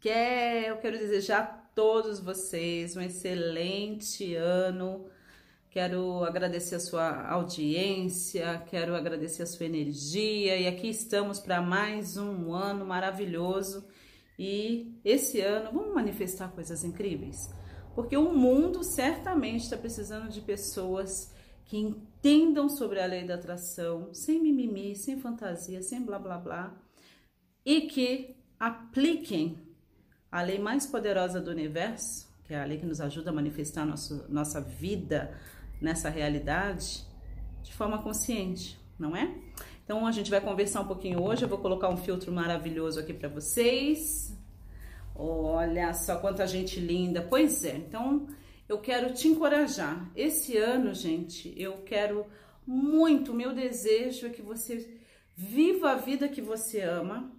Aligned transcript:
Quer, 0.00 0.68
eu 0.68 0.76
quero 0.76 0.96
desejar 0.96 1.40
a 1.40 1.46
todos 1.74 2.20
vocês 2.20 2.96
um 2.96 3.00
excelente 3.00 4.32
ano. 4.36 5.06
Quero 5.70 6.22
agradecer 6.22 6.76
a 6.76 6.80
sua 6.80 7.28
audiência, 7.28 8.62
quero 8.70 8.94
agradecer 8.94 9.42
a 9.42 9.46
sua 9.46 9.66
energia 9.66 10.56
e 10.56 10.68
aqui 10.68 10.88
estamos 10.88 11.40
para 11.40 11.60
mais 11.60 12.16
um 12.16 12.52
ano 12.52 12.86
maravilhoso. 12.86 13.88
E 14.38 14.96
esse 15.04 15.40
ano 15.40 15.72
vamos 15.72 15.92
manifestar 15.92 16.52
coisas 16.52 16.84
incríveis, 16.84 17.52
porque 17.96 18.16
o 18.16 18.32
mundo 18.32 18.84
certamente 18.84 19.64
está 19.64 19.76
precisando 19.76 20.28
de 20.28 20.40
pessoas 20.40 21.34
que 21.64 21.76
entendam 21.76 22.68
sobre 22.68 23.00
a 23.00 23.06
lei 23.06 23.24
da 23.24 23.34
atração, 23.34 24.14
sem 24.14 24.40
mimimi, 24.40 24.94
sem 24.94 25.18
fantasia, 25.18 25.82
sem 25.82 26.00
blá 26.02 26.20
blá 26.20 26.38
blá, 26.38 26.80
e 27.64 27.80
que 27.82 28.36
apliquem 28.60 29.67
a 30.30 30.42
lei 30.42 30.58
mais 30.58 30.86
poderosa 30.86 31.40
do 31.40 31.50
universo, 31.50 32.28
que 32.44 32.54
é 32.54 32.60
a 32.60 32.64
lei 32.64 32.78
que 32.78 32.86
nos 32.86 33.00
ajuda 33.00 33.30
a 33.30 33.32
manifestar 33.32 33.84
nosso, 33.84 34.24
nossa 34.28 34.60
vida 34.60 35.34
nessa 35.80 36.08
realidade, 36.08 37.06
de 37.62 37.72
forma 37.72 38.02
consciente, 38.02 38.78
não 38.98 39.16
é? 39.16 39.34
Então 39.84 40.06
a 40.06 40.12
gente 40.12 40.30
vai 40.30 40.40
conversar 40.40 40.82
um 40.82 40.86
pouquinho 40.86 41.22
hoje. 41.22 41.42
Eu 41.42 41.48
vou 41.48 41.58
colocar 41.58 41.88
um 41.88 41.96
filtro 41.96 42.30
maravilhoso 42.30 43.00
aqui 43.00 43.14
para 43.14 43.28
vocês. 43.28 44.36
Olha 45.14 45.94
só 45.94 46.16
quanta 46.18 46.46
gente 46.46 46.78
linda. 46.78 47.22
Pois 47.22 47.64
é. 47.64 47.76
Então 47.76 48.26
eu 48.68 48.78
quero 48.78 49.14
te 49.14 49.28
encorajar. 49.28 50.10
Esse 50.14 50.58
ano, 50.58 50.92
gente, 50.92 51.54
eu 51.56 51.78
quero 51.78 52.26
muito. 52.66 53.32
Meu 53.32 53.54
desejo 53.54 54.26
é 54.26 54.30
que 54.30 54.42
você 54.42 55.00
viva 55.34 55.92
a 55.92 55.96
vida 55.96 56.28
que 56.28 56.42
você 56.42 56.82
ama 56.82 57.32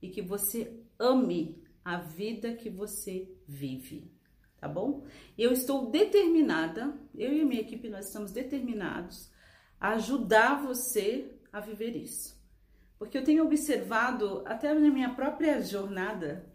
e 0.00 0.08
que 0.08 0.20
você 0.20 0.72
ame 0.98 1.61
a 1.84 1.96
vida 1.96 2.54
que 2.54 2.70
você 2.70 3.28
vive, 3.46 4.10
tá 4.58 4.68
bom? 4.68 5.04
Eu 5.36 5.52
estou 5.52 5.90
determinada, 5.90 6.96
eu 7.14 7.32
e 7.32 7.44
minha 7.44 7.60
equipe 7.60 7.88
nós 7.88 8.06
estamos 8.06 8.32
determinados 8.32 9.30
a 9.80 9.90
ajudar 9.90 10.62
você 10.62 11.32
a 11.52 11.60
viver 11.60 11.96
isso. 11.96 12.40
Porque 12.98 13.18
eu 13.18 13.24
tenho 13.24 13.44
observado 13.44 14.42
até 14.46 14.72
na 14.72 14.90
minha 14.90 15.12
própria 15.14 15.60
jornada 15.60 16.46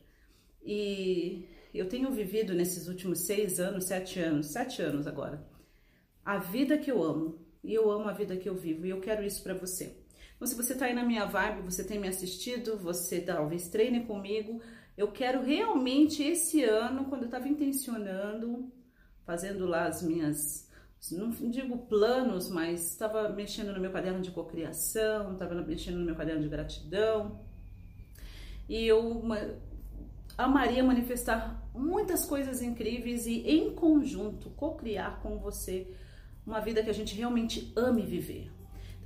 e 0.63 1.45
eu 1.73 1.89
tenho 1.89 2.11
vivido 2.11 2.53
nesses 2.53 2.87
últimos 2.87 3.25
seis 3.25 3.59
anos, 3.59 3.85
sete 3.85 4.19
anos, 4.19 4.47
sete 4.47 4.81
anos 4.81 5.05
agora, 5.05 5.45
a 6.23 6.37
vida 6.37 6.77
que 6.77 6.89
eu 6.89 7.03
amo. 7.03 7.47
E 7.63 7.73
eu 7.73 7.91
amo 7.91 8.07
a 8.07 8.13
vida 8.13 8.37
que 8.37 8.47
eu 8.47 8.55
vivo 8.55 8.85
e 8.85 8.91
eu 8.91 9.01
quero 9.01 9.25
isso 9.25 9.43
para 9.43 9.53
você. 9.53 9.93
Então, 10.37 10.47
se 10.47 10.55
você 10.55 10.73
tá 10.73 10.85
aí 10.85 10.93
na 10.93 11.03
minha 11.03 11.25
vibe, 11.25 11.63
você 11.63 11.83
tem 11.83 11.99
me 11.99 12.07
assistido, 12.07 12.77
você 12.77 13.19
talvez 13.19 13.67
treine 13.67 14.05
comigo, 14.05 14.61
eu 14.97 15.11
quero 15.11 15.43
realmente 15.43 16.23
esse 16.23 16.63
ano, 16.63 17.05
quando 17.05 17.21
eu 17.21 17.27
estava 17.27 17.47
intencionando, 17.47 18.73
fazendo 19.23 19.67
lá 19.67 19.85
as 19.85 20.01
minhas, 20.01 20.67
não 21.11 21.29
digo 21.29 21.77
planos, 21.85 22.49
mas 22.49 22.91
estava 22.91 23.29
mexendo 23.29 23.71
no 23.71 23.79
meu 23.79 23.91
caderno 23.91 24.21
de 24.21 24.31
cocriação, 24.31 25.33
estava 25.33 25.53
mexendo 25.53 25.99
no 25.99 26.05
meu 26.05 26.15
caderno 26.15 26.41
de 26.41 26.49
gratidão. 26.49 27.39
E 28.67 28.85
eu 28.87 29.21
amaria 30.35 30.83
manifestar 30.83 31.63
muitas 31.75 32.25
coisas 32.25 32.61
incríveis 32.63 33.27
e 33.27 33.41
em 33.47 33.75
conjunto 33.75 34.49
cocriar 34.51 35.21
com 35.21 35.37
você 35.37 35.93
uma 36.45 36.59
vida 36.59 36.81
que 36.81 36.89
a 36.89 36.93
gente 36.93 37.15
realmente 37.15 37.71
ame 37.75 38.01
viver. 38.01 38.56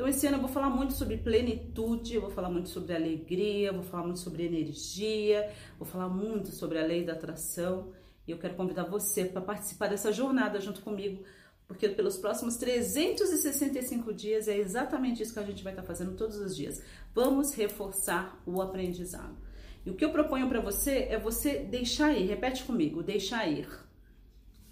Então, 0.02 0.09
esse 0.09 0.25
ano 0.25 0.38
eu 0.38 0.41
vou 0.41 0.49
falar 0.49 0.71
muito 0.71 0.94
sobre 0.94 1.16
plenitude, 1.16 2.16
eu 2.16 2.21
vou 2.21 2.31
falar 2.31 2.49
muito 2.49 2.69
sobre 2.69 2.95
alegria, 2.95 3.71
vou 3.71 3.83
falar 3.83 4.02
muito 4.02 4.17
sobre 4.17 4.43
energia, 4.43 5.47
vou 5.77 5.88
falar 5.88 6.09
muito 6.09 6.49
sobre 6.49 6.80
a 6.80 6.83
lei 6.83 7.05
da 7.05 7.13
atração. 7.13 7.93
E 8.27 8.31
eu 8.31 8.39
quero 8.39 8.55
convidar 8.55 8.85
você 8.85 9.25
para 9.25 9.41
participar 9.41 9.89
dessa 9.89 10.11
jornada 10.11 10.59
junto 10.59 10.81
comigo, 10.81 11.23
porque 11.67 11.88
pelos 11.88 12.17
próximos 12.17 12.58
365 12.58 14.11
dias 14.11 14.48
é 14.48 14.58
exatamente 14.58 15.21
isso 15.21 15.33
que 15.36 15.39
a 15.39 15.45
gente 15.45 15.64
vai 15.64 15.71
estar 15.71 15.83
fazendo 15.83 16.17
todos 16.17 16.37
os 16.37 16.55
dias. 16.55 16.83
Vamos 17.14 17.53
reforçar 17.53 18.42
o 18.43 18.59
aprendizado. 18.59 19.37
E 19.86 19.92
o 19.92 19.93
que 19.93 20.03
eu 20.03 20.11
proponho 20.11 20.49
para 20.49 20.61
você 20.61 21.09
é 21.11 21.20
você 21.20 21.59
deixar 21.59 22.11
ir, 22.11 22.26
repete 22.26 22.64
comigo, 22.64 23.03
deixar 23.03 23.47
ir. 23.47 23.70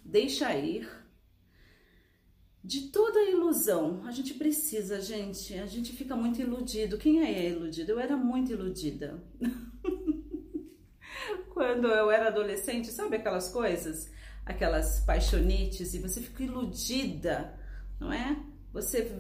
Deixa 0.04 0.52
ir 0.56 0.90
de 2.64 2.90
toda 2.90 3.24
ilusão. 3.24 4.02
A 4.06 4.12
gente 4.12 4.34
precisa, 4.34 5.02
gente. 5.02 5.54
A 5.56 5.66
gente 5.66 5.94
fica 5.94 6.16
muito 6.16 6.42
iludido. 6.42 6.98
Quem 6.98 7.22
é 7.22 7.50
iludido? 7.50 7.92
Eu 7.92 8.00
era 8.00 8.18
muito 8.18 8.52
iludida. 8.52 9.22
Quando 11.54 11.88
eu 11.88 12.12
era 12.12 12.28
adolescente, 12.28 12.92
sabe 12.92 13.18
aquelas 13.18 13.50
coisas? 13.50 14.12
Aquelas 14.46 15.02
paixonites 15.02 15.94
e 15.94 16.00
você 16.00 16.22
fica 16.22 16.44
iludida, 16.44 17.54
não 18.00 18.12
é? 18.12 18.38
Você, 18.72 19.12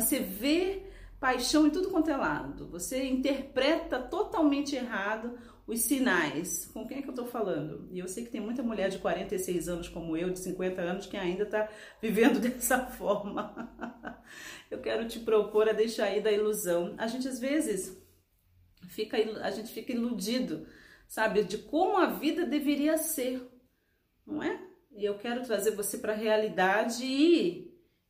você 0.00 0.20
vê 0.20 0.82
paixão 1.20 1.66
em 1.66 1.70
tudo 1.70 1.90
quanto 1.90 2.10
é 2.10 2.16
lado. 2.16 2.68
Você 2.68 3.04
interpreta 3.04 3.98
totalmente 3.98 4.74
errado 4.74 5.34
os 5.66 5.80
sinais. 5.80 6.66
Com 6.72 6.86
quem 6.86 6.98
é 6.98 7.02
que 7.02 7.08
eu 7.08 7.14
tô 7.14 7.26
falando? 7.26 7.88
E 7.90 7.98
eu 7.98 8.08
sei 8.08 8.24
que 8.24 8.30
tem 8.30 8.40
muita 8.40 8.62
mulher 8.62 8.90
de 8.90 8.98
46 8.98 9.68
anos 9.68 9.88
como 9.88 10.16
eu, 10.16 10.30
de 10.30 10.38
50 10.38 10.80
anos, 10.80 11.06
que 11.06 11.16
ainda 11.16 11.46
tá 11.46 11.68
vivendo 12.00 12.40
dessa 12.40 12.86
forma. 12.86 13.72
eu 14.70 14.80
quero 14.80 15.06
te 15.08 15.20
propor 15.20 15.68
a 15.68 15.72
deixar 15.72 16.06
aí 16.06 16.20
da 16.20 16.32
ilusão. 16.32 16.94
A 16.98 17.06
gente 17.06 17.26
às 17.28 17.38
vezes 17.38 17.96
fica 18.88 19.16
a 19.16 19.50
gente 19.50 19.72
fica 19.72 19.92
iludido, 19.92 20.66
sabe, 21.08 21.42
de 21.44 21.58
como 21.58 21.96
a 21.96 22.06
vida 22.06 22.44
deveria 22.44 22.98
ser, 22.98 23.48
não 24.26 24.42
é? 24.42 24.60
E 24.96 25.04
eu 25.04 25.18
quero 25.18 25.42
trazer 25.42 25.72
você 25.72 25.98
para 25.98 26.12
a 26.12 26.16
realidade 26.16 27.04
e 27.04 27.63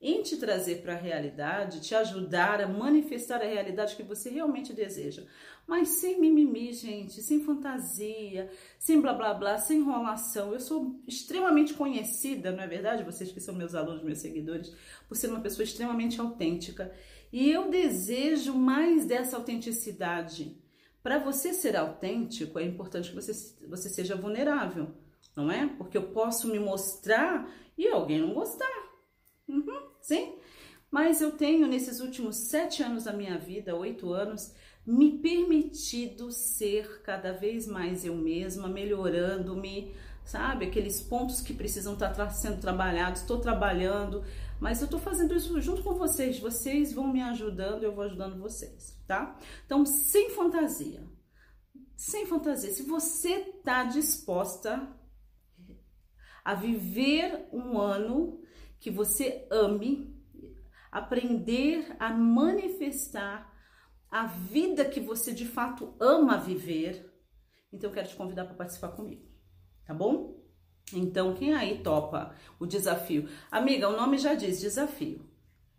em 0.06 0.22
te 0.22 0.36
trazer 0.36 0.82
para 0.82 0.92
a 0.92 0.98
realidade, 0.98 1.80
te 1.80 1.94
ajudar 1.94 2.60
a 2.60 2.68
manifestar 2.68 3.40
a 3.40 3.46
realidade 3.46 3.96
que 3.96 4.02
você 4.02 4.28
realmente 4.28 4.74
deseja. 4.74 5.24
Mas 5.66 5.88
sem 5.88 6.20
mimimi, 6.20 6.74
gente, 6.74 7.22
sem 7.22 7.42
fantasia, 7.42 8.50
sem 8.78 9.00
blá 9.00 9.14
blá 9.14 9.32
blá, 9.32 9.56
sem 9.56 9.78
enrolação. 9.78 10.52
Eu 10.52 10.60
sou 10.60 11.00
extremamente 11.08 11.72
conhecida, 11.72 12.52
não 12.52 12.62
é 12.62 12.66
verdade? 12.66 13.02
Vocês 13.02 13.32
que 13.32 13.40
são 13.40 13.54
meus 13.54 13.74
alunos, 13.74 14.02
meus 14.02 14.18
seguidores, 14.18 14.76
por 15.08 15.16
ser 15.16 15.28
uma 15.28 15.40
pessoa 15.40 15.64
extremamente 15.64 16.20
autêntica. 16.20 16.94
E 17.32 17.50
eu 17.50 17.70
desejo 17.70 18.52
mais 18.52 19.06
dessa 19.06 19.38
autenticidade. 19.38 20.62
Para 21.02 21.18
você 21.18 21.54
ser 21.54 21.76
autêntico, 21.76 22.58
é 22.58 22.62
importante 22.62 23.08
que 23.08 23.14
você, 23.14 23.32
você 23.66 23.88
seja 23.88 24.16
vulnerável, 24.16 24.88
não 25.34 25.50
é? 25.50 25.66
Porque 25.66 25.96
eu 25.96 26.10
posso 26.10 26.48
me 26.48 26.58
mostrar 26.58 27.50
e 27.76 27.88
alguém 27.88 28.20
não 28.20 28.34
gostar. 28.34 28.84
Uhum, 29.48 29.93
sim. 30.04 30.36
Mas 30.90 31.20
eu 31.20 31.32
tenho, 31.32 31.66
nesses 31.66 32.00
últimos 32.00 32.36
sete 32.36 32.82
anos 32.82 33.04
da 33.04 33.12
minha 33.12 33.36
vida, 33.36 33.74
oito 33.74 34.12
anos, 34.12 34.54
me 34.86 35.18
permitido 35.18 36.30
ser 36.30 37.02
cada 37.02 37.32
vez 37.32 37.66
mais 37.66 38.04
eu 38.04 38.14
mesma, 38.14 38.68
melhorando-me, 38.68 39.94
sabe? 40.24 40.66
Aqueles 40.66 41.02
pontos 41.02 41.40
que 41.40 41.54
precisam 41.54 41.94
estar 41.94 42.10
tá 42.10 42.28
sendo 42.28 42.60
trabalhados, 42.60 43.22
estou 43.22 43.40
trabalhando, 43.40 44.22
mas 44.60 44.80
eu 44.80 44.84
estou 44.84 45.00
fazendo 45.00 45.34
isso 45.34 45.58
junto 45.60 45.82
com 45.82 45.94
vocês. 45.94 46.38
Vocês 46.38 46.92
vão 46.92 47.10
me 47.10 47.22
ajudando, 47.22 47.82
eu 47.82 47.94
vou 47.94 48.04
ajudando 48.04 48.38
vocês, 48.38 48.96
tá? 49.06 49.36
Então, 49.64 49.84
sem 49.86 50.30
fantasia. 50.30 51.02
Sem 51.96 52.26
fantasia. 52.26 52.70
Se 52.70 52.82
você 52.82 53.30
está 53.30 53.84
disposta 53.84 54.86
a 56.44 56.54
viver 56.54 57.48
um 57.52 57.80
ano 57.80 58.43
que 58.84 58.90
você 58.90 59.48
ame, 59.50 60.14
aprender 60.92 61.96
a 61.98 62.10
manifestar 62.10 63.50
a 64.10 64.26
vida 64.26 64.84
que 64.84 65.00
você 65.00 65.32
de 65.32 65.46
fato 65.46 65.96
ama 65.98 66.36
viver. 66.36 67.10
Então 67.72 67.88
eu 67.88 67.94
quero 67.94 68.08
te 68.08 68.14
convidar 68.14 68.44
para 68.44 68.52
participar 68.52 68.88
comigo, 68.88 69.26
tá 69.86 69.94
bom? 69.94 70.38
Então 70.92 71.32
quem 71.32 71.54
aí 71.54 71.82
topa 71.82 72.34
o 72.60 72.66
desafio? 72.66 73.26
Amiga, 73.50 73.88
o 73.88 73.96
nome 73.96 74.18
já 74.18 74.34
diz 74.34 74.60
desafio. 74.60 75.26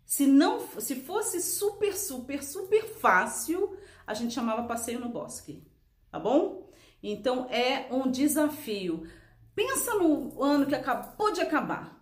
Se 0.04 0.26
não, 0.26 0.58
se 0.80 0.96
fosse 0.96 1.40
super, 1.40 1.96
super, 1.96 2.42
super 2.42 2.88
fácil, 2.98 3.78
a 4.04 4.14
gente 4.14 4.34
chamava 4.34 4.66
passeio 4.66 4.98
no 4.98 5.10
bosque, 5.10 5.64
tá 6.10 6.18
bom? 6.18 6.72
Então 7.00 7.48
é 7.50 7.86
um 7.88 8.10
desafio. 8.10 9.06
Pensa 9.54 9.94
no 9.94 10.42
ano 10.42 10.66
que 10.66 10.74
acabou 10.74 11.32
de 11.32 11.40
acabar 11.40 11.95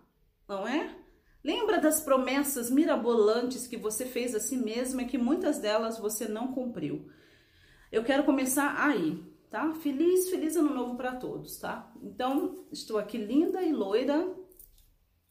não 0.47 0.67
é? 0.67 0.95
Lembra 1.43 1.79
das 1.79 2.01
promessas 2.01 2.71
mirabolantes 2.71 3.67
que 3.67 3.77
você 3.77 4.05
fez 4.05 4.33
a 4.33 4.39
si 4.39 4.57
mesma 4.57 5.03
e 5.03 5.07
que 5.07 5.17
muitas 5.17 5.59
delas 5.59 5.99
você 5.99 6.27
não 6.27 6.53
cumpriu. 6.53 7.07
Eu 7.91 8.03
quero 8.03 8.23
começar 8.23 8.75
aí, 8.83 9.23
tá? 9.49 9.71
Feliz, 9.75 10.29
feliz 10.29 10.55
ano 10.55 10.73
novo 10.73 10.95
para 10.95 11.15
todos, 11.15 11.57
tá? 11.57 11.91
Então, 12.01 12.65
estou 12.71 12.97
aqui 12.97 13.17
linda 13.17 13.61
e 13.61 13.71
loira 13.71 14.27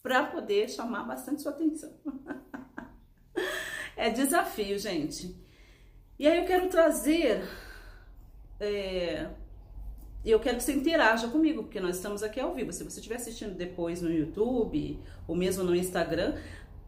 para 0.03 0.25
poder 0.27 0.71
chamar 0.71 1.05
bastante 1.05 1.43
sua 1.43 1.53
atenção. 1.53 1.93
é 3.97 4.11
desafio, 4.11 4.79
gente. 4.79 5.35
E 6.17 6.29
aí 6.29 6.39
eu 6.39 6.47
quero 6.47 6.69
trazer 6.69 7.43
é, 8.61 9.31
eu 10.31 10.41
quero 10.41 10.57
que 10.57 10.63
você 10.63 10.73
interaja 10.73 11.29
comigo, 11.29 11.65
porque 11.65 11.81
nós 11.81 11.97
estamos 11.97 12.23
aqui 12.23 12.41
ao 12.41 12.55
vivo. 12.55 12.73
Se 12.73 12.83
você 12.83 12.99
estiver 12.99 13.17
assistindo 13.17 13.55
depois 13.55 14.01
no 14.01 14.11
YouTube 14.11 14.99
ou 15.29 15.37
mesmo 15.37 15.63
no 15.63 15.77
Instagram 15.77 16.37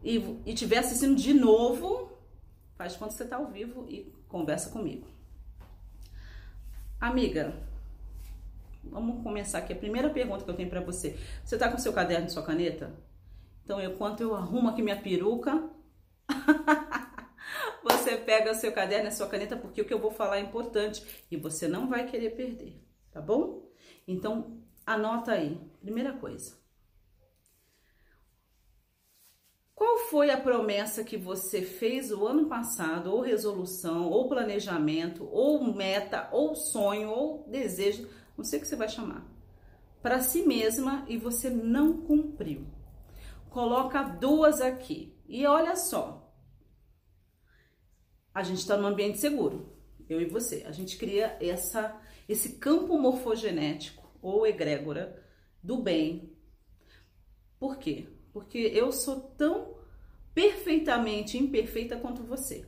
e 0.03 0.41
estiver 0.45 0.79
assistindo 0.79 1.15
de 1.15 1.33
novo, 1.33 2.11
faz 2.75 2.95
quando 2.95 3.11
você 3.11 3.23
está 3.23 3.37
ao 3.37 3.47
vivo 3.47 3.85
e 3.87 4.11
conversa 4.27 4.71
comigo. 4.71 5.07
Amiga, 6.99 7.53
vamos 8.83 9.21
começar 9.21 9.59
aqui. 9.59 9.71
A 9.71 9.75
primeira 9.77 10.09
pergunta 10.09 10.43
que 10.43 10.49
eu 10.49 10.55
tenho 10.55 10.69
para 10.69 10.81
você: 10.81 11.15
você 11.45 11.55
está 11.55 11.69
com 11.69 11.77
seu 11.77 11.93
caderno 11.93 12.25
e 12.25 12.31
sua 12.31 12.43
caneta? 12.43 12.91
Então, 13.63 13.79
enquanto 13.79 14.21
eu 14.21 14.33
arrumo 14.33 14.69
aqui 14.69 14.81
minha 14.81 14.99
peruca, 14.99 15.69
você 17.83 18.17
pega 18.17 18.55
seu 18.55 18.71
caderno 18.71 19.09
e 19.09 19.11
sua 19.11 19.27
caneta, 19.27 19.55
porque 19.55 19.81
o 19.81 19.85
que 19.85 19.93
eu 19.93 19.99
vou 19.99 20.09
falar 20.09 20.37
é 20.37 20.41
importante 20.41 21.05
e 21.29 21.37
você 21.37 21.67
não 21.67 21.87
vai 21.87 22.07
querer 22.07 22.31
perder 22.31 22.86
tá 23.17 23.21
bom? 23.21 23.67
Então, 24.07 24.61
anota 24.85 25.31
aí. 25.31 25.59
Primeira 25.81 26.13
coisa. 26.13 26.55
Qual 29.73 29.97
foi 30.09 30.29
a 30.29 30.39
promessa 30.39 31.03
que 31.03 31.17
você 31.17 31.61
fez 31.61 32.11
o 32.11 32.27
ano 32.27 32.47
passado, 32.47 33.11
ou 33.11 33.21
resolução, 33.21 34.09
ou 34.09 34.27
planejamento, 34.27 35.27
ou 35.31 35.73
meta, 35.73 36.29
ou 36.31 36.55
sonho, 36.55 37.09
ou 37.09 37.47
desejo, 37.47 38.07
não 38.37 38.43
sei 38.43 38.59
o 38.59 38.61
que 38.61 38.67
você 38.67 38.75
vai 38.75 38.89
chamar, 38.89 39.25
para 40.01 40.19
si 40.19 40.43
mesma 40.43 41.03
e 41.07 41.17
você 41.17 41.49
não 41.49 42.01
cumpriu? 42.01 42.65
Coloca 43.49 44.03
duas 44.03 44.61
aqui. 44.61 45.15
E 45.27 45.45
olha 45.45 45.75
só, 45.75 46.31
a 48.33 48.43
gente 48.43 48.59
está 48.59 48.77
num 48.77 48.87
ambiente 48.87 49.19
seguro, 49.19 49.75
eu 50.07 50.21
e 50.21 50.25
você. 50.25 50.63
A 50.67 50.71
gente 50.71 50.97
cria 50.97 51.37
essa 51.39 51.99
esse 52.27 52.53
campo 52.53 52.97
morfogenético 52.97 54.07
ou 54.21 54.45
egrégora 54.45 55.23
do 55.63 55.81
bem. 55.81 56.35
Por 57.59 57.77
quê? 57.77 58.07
Porque 58.33 58.57
eu 58.57 58.91
sou 58.91 59.19
tão 59.37 59.75
perfeitamente 60.33 61.37
imperfeita 61.37 61.97
quanto 61.97 62.21
você, 62.21 62.65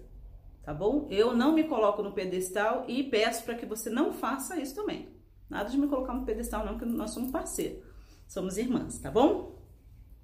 tá 0.64 0.74
bom? 0.74 1.08
Eu 1.12 1.36
não 1.36 1.54
me 1.54 1.66
coloco 1.66 2.02
no 2.02 2.14
pedestal 2.14 2.86
e 2.88 3.04
peço 3.04 3.44
para 3.44 3.56
que 3.56 3.66
você 3.66 3.90
não 3.90 4.12
faça 4.12 4.60
isso 4.60 4.74
também. 4.74 5.10
Nada 5.50 5.70
de 5.70 5.78
me 5.78 5.88
colocar 5.88 6.14
no 6.14 6.26
pedestal, 6.26 6.66
não, 6.66 6.78
que 6.78 6.86
nós 6.86 7.12
somos 7.12 7.32
parceiros, 7.32 7.84
somos 8.28 8.58
irmãs, 8.58 9.00
tá 9.00 9.12
bom? 9.12 9.56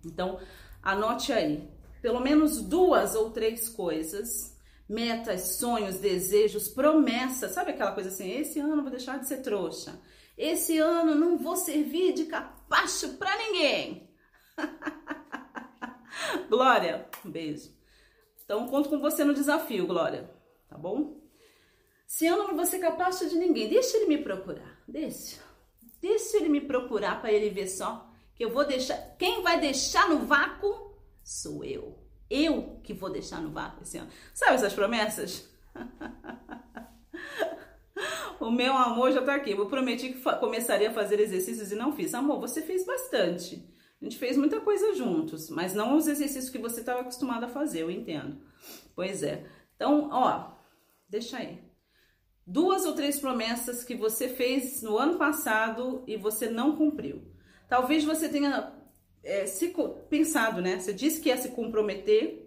Então, 0.04 0.40
anote 0.82 1.34
aí, 1.34 1.70
pelo 2.02 2.20
menos 2.20 2.62
duas 2.62 3.16
ou 3.16 3.32
três 3.32 3.70
coisas 3.70 4.55
metas, 4.88 5.58
sonhos, 5.58 5.98
desejos, 5.98 6.68
promessas. 6.68 7.52
Sabe 7.52 7.72
aquela 7.72 7.92
coisa 7.92 8.10
assim? 8.10 8.32
Esse 8.32 8.60
ano 8.60 8.82
vou 8.82 8.92
deixar 8.92 9.20
de 9.20 9.28
ser 9.28 9.42
trouxa. 9.42 10.00
Esse 10.38 10.78
ano 10.78 11.16
não 11.16 11.38
vou 11.38 11.56
servir 11.56 12.14
de 12.14 12.26
capacho 12.26 13.18
para 13.18 13.36
ninguém. 13.38 14.10
Glória, 16.50 17.10
um 17.26 17.30
beijo. 17.30 17.74
Então 18.44 18.68
conto 18.68 18.90
com 18.90 19.00
você 19.00 19.24
no 19.24 19.34
desafio, 19.34 19.88
Glória. 19.88 20.30
Tá 20.68 20.78
bom? 20.78 21.22
Se 22.06 22.26
eu 22.26 22.38
não 22.38 22.56
vou 22.56 22.66
ser 22.66 22.80
capacho 22.80 23.28
de 23.28 23.36
ninguém, 23.36 23.68
deixa 23.68 23.98
ele 23.98 24.08
me 24.08 24.18
procurar. 24.18 24.80
Deixa. 24.88 25.42
Deixa 26.00 26.38
ele 26.38 26.50
me 26.50 26.62
procurar 26.62 27.20
para 27.20 27.32
ele 27.32 27.50
ver 27.50 27.68
só 27.68 28.10
que 28.36 28.44
eu 28.44 28.52
vou 28.52 28.66
deixar. 28.66 28.98
Quem 29.18 29.42
vai 29.42 29.60
deixar 29.60 30.10
no 30.10 30.20
vácuo 30.20 30.94
sou 31.24 31.64
eu. 31.64 32.05
Eu 32.30 32.80
que 32.84 32.94
vou 32.94 33.10
deixar 33.10 33.42
no 33.42 33.52
vácuo 33.52 33.84
esse 33.84 33.98
ano. 33.98 34.10
Sabe 34.34 34.56
essas 34.56 34.74
promessas? 34.74 35.50
o 38.40 38.50
meu 38.50 38.74
amor 38.74 39.12
já 39.12 39.22
tá 39.22 39.36
aqui. 39.36 39.52
Eu 39.52 39.68
prometi 39.68 40.14
que 40.14 40.22
começaria 40.40 40.90
a 40.90 40.94
fazer 40.94 41.20
exercícios 41.20 41.72
e 41.72 41.76
não 41.76 41.94
fiz. 41.94 42.14
Amor, 42.14 42.40
você 42.40 42.62
fez 42.62 42.86
bastante. 42.86 43.68
A 44.02 44.06
gente 44.06 44.18
fez 44.18 44.38
muita 44.38 44.60
coisa 44.60 44.94
juntos, 44.94 45.50
mas 45.50 45.74
não 45.74 45.96
os 45.96 46.08
exercícios 46.08 46.50
que 46.50 46.58
você 46.58 46.82
estava 46.82 47.02
acostumado 47.02 47.46
a 47.46 47.50
fazer, 47.50 47.82
eu 47.82 47.92
entendo. 47.92 48.42
Pois 48.96 49.24
é. 49.24 49.46
Então, 49.76 50.10
ó, 50.12 50.52
deixa 51.08 51.38
aí. 51.38 51.64
Duas 52.46 52.86
ou 52.86 52.94
três 52.94 53.20
promessas 53.20 53.84
que 53.84 53.96
você 53.96 54.30
fez 54.30 54.84
no 54.84 54.98
ano 54.98 55.18
passado 55.18 56.04
e 56.06 56.18
você 56.18 56.50
não 56.50 56.76
cumpriu. 56.76 57.24
Talvez 57.68 58.04
você 58.04 58.30
tenha 58.30 58.75
é, 59.26 59.46
se 59.46 59.74
pensado, 60.10 60.62
né? 60.62 60.80
Você 60.80 60.94
disse 60.94 61.20
que 61.20 61.30
ia 61.30 61.38
se 61.38 61.50
comprometer 61.50 62.46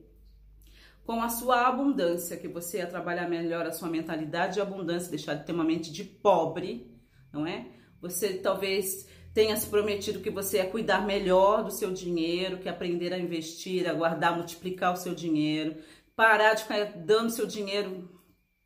com 1.05 1.23
a 1.23 1.29
sua 1.29 1.67
abundância, 1.67 2.37
que 2.37 2.49
você 2.49 2.79
ia 2.79 2.87
trabalhar 2.87 3.29
melhor 3.29 3.67
a 3.67 3.73
sua 3.73 3.89
mentalidade 3.89 4.55
de 4.55 4.61
abundância, 4.61 5.11
deixar 5.11 5.35
de 5.35 5.45
ter 5.45 5.53
uma 5.53 5.65
mente 5.65 5.91
de 5.91 6.05
pobre, 6.05 6.95
não 7.33 7.47
é? 7.47 7.67
Você 8.01 8.35
talvez 8.35 9.09
tenha 9.35 9.57
se 9.57 9.67
prometido 9.69 10.21
que 10.21 10.31
você 10.31 10.59
ia 10.59 10.71
cuidar 10.71 11.07
melhor 11.07 11.65
do 11.65 11.71
seu 11.71 11.93
dinheiro, 11.93 12.59
que 12.59 12.69
aprender 12.69 13.13
a 13.13 13.19
investir, 13.19 13.89
a 13.89 13.95
guardar, 13.95 14.37
multiplicar 14.37 14.93
o 14.93 14.97
seu 14.97 15.15
dinheiro, 15.15 15.77
parar 16.15 16.55
de 16.55 16.63
ficar 16.63 16.85
dando 16.85 17.31
seu 17.31 17.47
dinheiro 17.47 18.09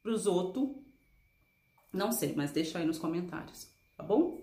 para 0.02 0.12
os 0.12 0.26
outros. 0.26 0.70
Não 1.92 2.10
sei, 2.10 2.34
mas 2.34 2.52
deixa 2.52 2.78
aí 2.78 2.86
nos 2.86 2.98
comentários, 2.98 3.68
tá 3.96 4.02
bom? 4.02 4.42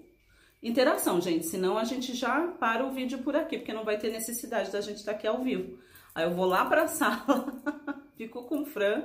Interação, 0.62 1.22
gente. 1.22 1.46
Senão 1.46 1.78
a 1.78 1.84
gente 1.84 2.14
já 2.14 2.48
para 2.48 2.86
o 2.86 2.92
vídeo 2.92 3.20
por 3.20 3.36
aqui, 3.36 3.58
porque 3.58 3.74
não 3.74 3.86
vai 3.86 3.98
ter 3.98 4.12
necessidade 4.12 4.72
da 4.72 4.82
gente 4.82 4.98
estar 4.98 5.14
tá 5.14 5.18
aqui 5.18 5.28
ao 5.28 5.42
vivo. 5.42 5.80
Aí 6.14 6.26
eu 6.26 6.34
vou 6.34 6.46
lá 6.46 6.66
para 6.66 6.84
a 6.84 6.88
sala, 6.90 7.64
fico 8.16 8.44
com 8.44 8.62
o 8.62 8.66
Fran 8.66 9.04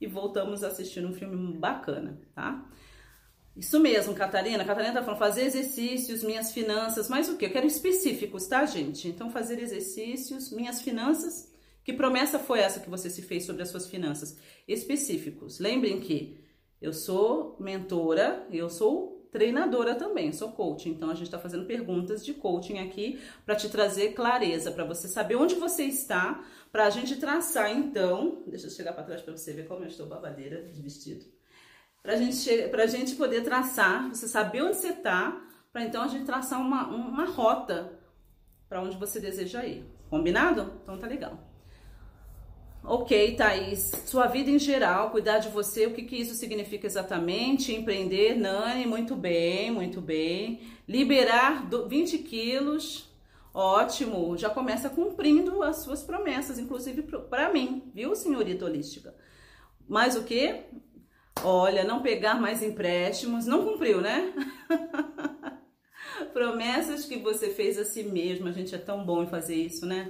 e 0.00 0.06
voltamos 0.06 0.62
a 0.62 0.68
assistir 0.68 1.04
um 1.04 1.12
filme 1.12 1.56
bacana, 1.56 2.20
tá? 2.34 2.66
Isso 3.56 3.80
mesmo, 3.80 4.14
Catarina. 4.14 4.64
Catarina 4.64 4.92
tá 4.92 5.02
falando 5.02 5.18
fazer 5.18 5.44
exercícios, 5.44 6.22
minhas 6.22 6.52
finanças, 6.52 7.08
mas 7.08 7.28
o 7.28 7.38
que? 7.38 7.46
Eu 7.46 7.52
quero 7.52 7.66
específicos, 7.66 8.46
tá, 8.46 8.66
gente? 8.66 9.08
Então, 9.08 9.30
fazer 9.30 9.58
exercícios, 9.58 10.52
minhas 10.52 10.82
finanças. 10.82 11.50
Que 11.82 11.92
promessa 11.92 12.38
foi 12.38 12.58
essa 12.58 12.80
que 12.80 12.90
você 12.90 13.08
se 13.08 13.22
fez 13.22 13.46
sobre 13.46 13.62
as 13.62 13.70
suas 13.70 13.86
finanças? 13.86 14.36
Específicos. 14.68 15.58
Lembrem 15.58 16.00
que 16.00 16.38
eu 16.82 16.92
sou 16.92 17.56
mentora, 17.58 18.46
eu 18.50 18.68
sou 18.68 19.15
treinadora 19.36 19.94
também, 19.94 20.32
sou 20.32 20.50
coach. 20.52 20.88
Então 20.88 21.10
a 21.10 21.14
gente 21.14 21.26
está 21.26 21.38
fazendo 21.38 21.66
perguntas 21.66 22.24
de 22.24 22.32
coaching 22.32 22.78
aqui 22.78 23.20
para 23.44 23.54
te 23.54 23.68
trazer 23.68 24.14
clareza, 24.14 24.72
para 24.72 24.82
você 24.82 25.06
saber 25.06 25.36
onde 25.36 25.54
você 25.56 25.84
está, 25.84 26.42
para 26.72 26.86
a 26.86 26.90
gente 26.90 27.16
traçar 27.16 27.70
então. 27.70 28.42
Deixa 28.46 28.66
eu 28.66 28.70
chegar 28.70 28.94
para 28.94 29.04
trás 29.04 29.20
para 29.20 29.36
você 29.36 29.52
ver 29.52 29.68
como 29.68 29.82
eu 29.82 29.88
estou 29.88 30.06
babadeira 30.06 30.62
de 30.72 30.80
vestido. 30.80 31.26
Para 32.02 32.16
gente, 32.16 32.50
a 32.50 32.86
gente 32.86 33.14
poder 33.14 33.42
traçar, 33.42 34.08
você 34.08 34.26
saber 34.26 34.62
onde 34.62 34.76
você 34.76 34.88
está, 34.88 35.38
para 35.70 35.84
então 35.84 36.02
a 36.02 36.08
gente 36.08 36.24
traçar 36.24 36.58
uma, 36.58 36.86
uma 36.86 37.26
rota 37.26 37.92
para 38.70 38.80
onde 38.80 38.96
você 38.96 39.20
deseja 39.20 39.66
ir. 39.66 39.84
Combinado? 40.08 40.80
Então 40.82 40.96
tá 40.96 41.06
legal. 41.06 41.38
Ok, 42.88 43.34
Thaís, 43.34 43.90
sua 44.06 44.28
vida 44.28 44.48
em 44.48 44.60
geral, 44.60 45.10
cuidar 45.10 45.38
de 45.38 45.48
você, 45.48 45.86
o 45.86 45.92
que, 45.92 46.04
que 46.04 46.14
isso 46.14 46.36
significa 46.36 46.86
exatamente? 46.86 47.74
Empreender, 47.74 48.36
Nani, 48.36 48.86
muito 48.86 49.16
bem, 49.16 49.72
muito 49.72 50.00
bem. 50.00 50.60
Liberar 50.86 51.68
20 51.68 52.18
quilos, 52.18 53.12
ótimo, 53.52 54.38
já 54.38 54.48
começa 54.48 54.88
cumprindo 54.88 55.64
as 55.64 55.78
suas 55.78 56.04
promessas, 56.04 56.60
inclusive 56.60 57.02
para 57.02 57.52
mim, 57.52 57.90
viu, 57.92 58.14
senhorita 58.14 58.64
holística? 58.64 59.12
Mais 59.88 60.14
o 60.14 60.22
que? 60.22 60.66
Olha, 61.42 61.82
não 61.82 62.02
pegar 62.02 62.40
mais 62.40 62.62
empréstimos, 62.62 63.46
não 63.46 63.64
cumpriu, 63.64 64.00
né? 64.00 64.32
Promessas 66.32 67.04
que 67.04 67.16
você 67.18 67.50
fez 67.50 67.78
a 67.80 67.84
si 67.84 68.04
mesmo, 68.04 68.46
a 68.46 68.52
gente 68.52 68.72
é 68.76 68.78
tão 68.78 69.04
bom 69.04 69.24
em 69.24 69.28
fazer 69.28 69.56
isso, 69.56 69.84
né? 69.84 70.08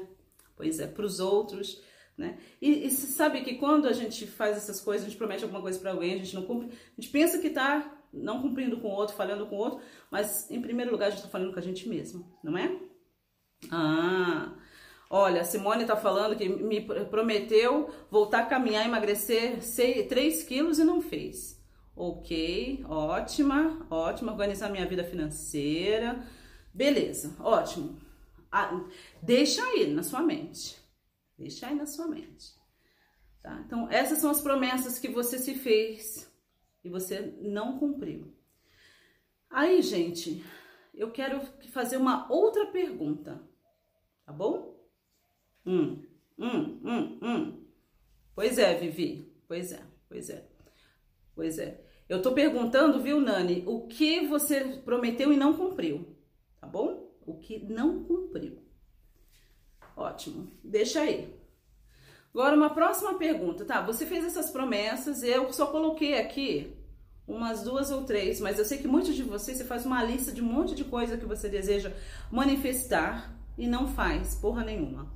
Pois 0.54 0.78
é, 0.78 0.87
para 0.87 1.06
os 1.06 1.21
outros 1.21 1.80
né? 2.16 2.38
E, 2.61 2.87
e 2.87 2.90
sabe 2.90 3.42
que 3.42 3.56
quando 3.56 3.87
a 3.87 3.92
gente 3.92 4.26
faz 4.26 4.56
essas 4.56 4.80
coisas, 4.80 5.06
a 5.06 5.11
gente 5.11 5.18
promete 5.18 5.44
alguma 5.44 5.61
coisa 5.61 5.78
para 5.78 5.90
alguém, 5.90 6.14
a 6.14 6.18
gente 6.18 6.35
não 6.35 6.42
cumpre, 6.42 6.68
a 6.68 7.00
gente 7.00 7.11
pensa 7.12 7.38
que 7.38 7.49
está 7.49 7.92
não 8.12 8.40
cumprindo 8.40 8.78
com 8.80 8.88
o 8.88 8.92
outro, 8.92 9.14
falhando 9.14 9.46
com 9.46 9.56
o 9.56 9.58
outro, 9.58 9.80
mas 10.11 10.50
em 10.50 10.61
primeiro 10.61 10.90
lugar 10.90 11.06
a 11.06 11.11
gente 11.11 11.18
está 11.18 11.30
falando 11.30 11.52
com 11.52 11.58
a 11.58 11.62
gente 11.62 11.88
mesmo, 11.88 12.26
não 12.42 12.56
é? 12.56 12.75
Ah, 13.70 14.54
olha, 15.11 15.44
Simone 15.44 15.82
está 15.82 15.96
falando 15.96 16.37
que 16.37 16.49
me 16.49 16.80
prometeu 16.80 17.90
voltar 18.11 18.40
a 18.40 18.46
caminhar, 18.46 18.87
emagrecer 18.87 19.58
3 20.08 20.42
quilos 20.44 20.78
e 20.78 20.85
não 20.85 21.02
fez. 21.02 21.56
Ok, 21.94 22.85
ótima, 22.88 23.87
ótima, 23.90 24.32
organizar 24.32 24.70
minha 24.70 24.87
vida 24.87 25.02
financeira. 25.02 26.23
Beleza, 26.73 27.35
ótimo. 27.40 27.96
Ah, 28.52 28.85
deixa 29.23 29.62
aí 29.62 29.87
na 29.87 30.02
sua 30.02 30.20
mente. 30.20 30.86
Deixa 31.38 31.66
aí 31.66 31.75
na 31.75 31.87
sua 31.87 32.09
mente. 32.09 32.55
Tá? 33.43 33.62
Então, 33.66 33.90
essas 33.90 34.19
são 34.19 34.31
as 34.31 34.40
promessas 34.40 34.99
que 34.99 35.09
você 35.09 35.38
se 35.38 35.55
fez 35.55 36.31
e 36.83 36.88
você 36.88 37.21
não 37.40 37.78
cumpriu. 37.78 38.35
Aí, 39.49 39.83
gente, 39.83 40.45
eu 40.95 41.11
quero 41.11 41.40
fazer 41.71 41.97
uma 41.97 42.31
outra 42.33 42.66
pergunta, 42.66 43.40
tá 44.25 44.33
bom? 44.33 44.76
Hum, 45.64 46.02
hum, 46.38 46.81
hum, 46.83 47.19
hum. 47.23 47.66
Pois 48.35 48.59
é, 48.59 48.75
Vivi. 48.75 49.33
Pois 49.47 49.73
é, 49.73 49.83
pois 50.09 50.28
é, 50.28 50.49
pois 51.35 51.59
é. 51.59 51.85
Eu 52.09 52.23
tô 52.23 52.33
perguntando, 52.33 53.00
viu, 53.00 53.21
Nani, 53.21 53.62
o 53.66 53.87
que 53.87 54.26
você 54.26 54.78
prometeu 54.85 55.33
e 55.33 55.37
não 55.37 55.55
cumpriu, 55.55 56.16
tá 56.61 56.66
bom? 56.66 57.12
O 57.25 57.38
que 57.38 57.59
não 57.59 58.05
cumpriu. 58.05 58.65
Ótimo, 59.96 60.46
deixa 60.62 61.00
aí. 61.00 61.34
Agora, 62.34 62.54
uma 62.54 62.68
próxima 62.68 63.14
pergunta, 63.14 63.64
tá? 63.64 63.80
Você 63.80 64.04
fez 64.04 64.22
essas 64.22 64.50
promessas, 64.50 65.22
eu 65.22 65.50
só 65.54 65.66
coloquei 65.66 66.18
aqui 66.20 66.76
umas 67.26 67.62
duas 67.62 67.90
ou 67.90 68.04
três, 68.04 68.38
mas 68.40 68.58
eu 68.58 68.64
sei 68.64 68.78
que 68.78 68.86
muitos 68.86 69.14
de 69.14 69.22
vocês, 69.22 69.56
você 69.56 69.64
faz 69.64 69.86
uma 69.86 70.04
lista 70.04 70.30
de 70.30 70.42
um 70.42 70.44
monte 70.44 70.74
de 70.74 70.84
coisa 70.84 71.16
que 71.16 71.24
você 71.24 71.48
deseja 71.48 71.92
manifestar 72.30 73.34
e 73.56 73.66
não 73.66 73.88
faz 73.88 74.34
porra 74.34 74.62
nenhuma. 74.62 75.10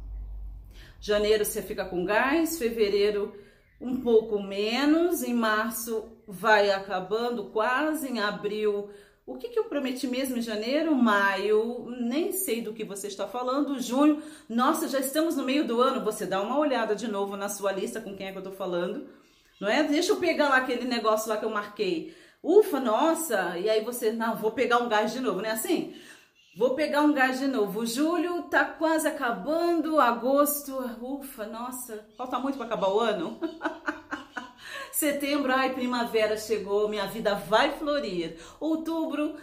Janeiro 0.99 1.45
você 1.45 1.63
fica 1.63 1.85
com 1.85 2.05
gás, 2.05 2.59
fevereiro 2.59 3.35
um 3.81 4.01
pouco 4.01 4.43
menos, 4.43 5.23
em 5.23 5.33
março 5.33 6.05
vai 6.27 6.71
acabando 6.71 7.51
quase, 7.51 8.09
em 8.09 8.19
abril. 8.19 8.91
O 9.31 9.39
que, 9.39 9.49
que 9.49 9.59
eu 9.61 9.65
prometi 9.65 10.09
mesmo 10.09 10.37
em 10.37 10.43
janeiro? 10.43 10.93
Maio, 10.93 11.87
nem 12.01 12.33
sei 12.33 12.61
do 12.61 12.73
que 12.73 12.83
você 12.83 13.07
está 13.07 13.29
falando. 13.29 13.81
Junho, 13.81 14.21
nossa, 14.49 14.89
já 14.89 14.99
estamos 14.99 15.37
no 15.37 15.45
meio 15.45 15.65
do 15.65 15.81
ano. 15.81 16.05
Você 16.05 16.27
dá 16.27 16.43
uma 16.43 16.59
olhada 16.59 16.97
de 16.97 17.07
novo 17.07 17.37
na 17.37 17.49
sua 17.49 17.71
lista 17.71 18.01
com 18.01 18.17
quem 18.17 18.27
é 18.27 18.33
que 18.33 18.39
eu 18.39 18.43
estou 18.43 18.57
falando, 18.57 19.07
não 19.61 19.69
é? 19.69 19.85
Deixa 19.85 20.11
eu 20.11 20.17
pegar 20.17 20.49
lá 20.49 20.57
aquele 20.57 20.85
negócio 20.85 21.29
lá 21.29 21.37
que 21.37 21.45
eu 21.45 21.51
marquei. 21.51 22.13
Ufa, 22.43 22.81
nossa! 22.81 23.57
E 23.57 23.71
aí 23.71 23.85
você, 23.85 24.11
não, 24.11 24.35
vou 24.35 24.51
pegar 24.51 24.79
um 24.79 24.89
gás 24.89 25.13
de 25.13 25.21
novo, 25.21 25.41
não 25.41 25.49
é 25.49 25.53
assim? 25.53 25.95
Vou 26.57 26.75
pegar 26.75 27.03
um 27.03 27.13
gás 27.13 27.39
de 27.39 27.47
novo. 27.47 27.87
Julho 27.87 28.43
tá 28.51 28.65
quase 28.65 29.07
acabando, 29.07 30.01
agosto, 30.01 30.77
ufa, 31.01 31.47
nossa, 31.47 32.05
falta 32.17 32.37
muito 32.41 32.57
para 32.57 32.67
acabar 32.67 32.89
o 32.89 32.99
ano. 32.99 33.39
Setembro, 34.93 35.53
ai, 35.53 35.73
primavera 35.73 36.37
chegou, 36.37 36.89
minha 36.89 37.07
vida 37.07 37.35
vai 37.35 37.79
florir. 37.79 38.37
Outubro, 38.59 39.37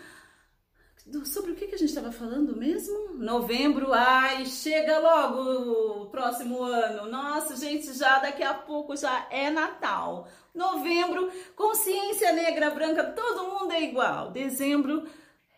sobre 1.25 1.51
o 1.51 1.55
que, 1.55 1.65
a 1.65 1.77
gente 1.77 1.85
estava 1.85 2.11
falando 2.11 2.55
mesmo? 2.55 3.13
Novembro, 3.13 3.93
ai, 3.93 4.45
chega 4.45 4.99
logo 4.99 6.03
o 6.03 6.05
próximo 6.07 6.61
ano. 6.63 7.09
Nossa, 7.09 7.55
gente, 7.55 7.93
já 7.93 8.19
daqui 8.19 8.43
a 8.43 8.53
pouco 8.53 8.95
já 8.95 9.27
é 9.31 9.49
Natal. 9.49 10.27
Novembro, 10.53 11.31
consciência 11.55 12.33
negra, 12.33 12.71
branca, 12.71 13.03
todo 13.03 13.49
mundo 13.49 13.71
é 13.71 13.83
igual. 13.83 14.31
Dezembro, 14.31 15.07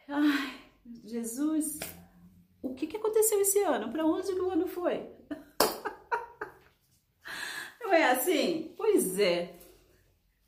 ai, 0.08 0.54
Jesus, 1.04 1.80
o 2.62 2.76
que, 2.76 2.86
que 2.86 2.98
aconteceu 2.98 3.42
esse 3.42 3.60
ano? 3.60 3.92
Para 3.92 4.06
onde 4.06 4.32
o 4.32 4.52
ano 4.52 4.68
foi? 4.68 5.10
Não 7.82 7.94
é 7.94 8.12
assim? 8.12 8.74
Pois 8.78 9.18
é. 9.18 9.59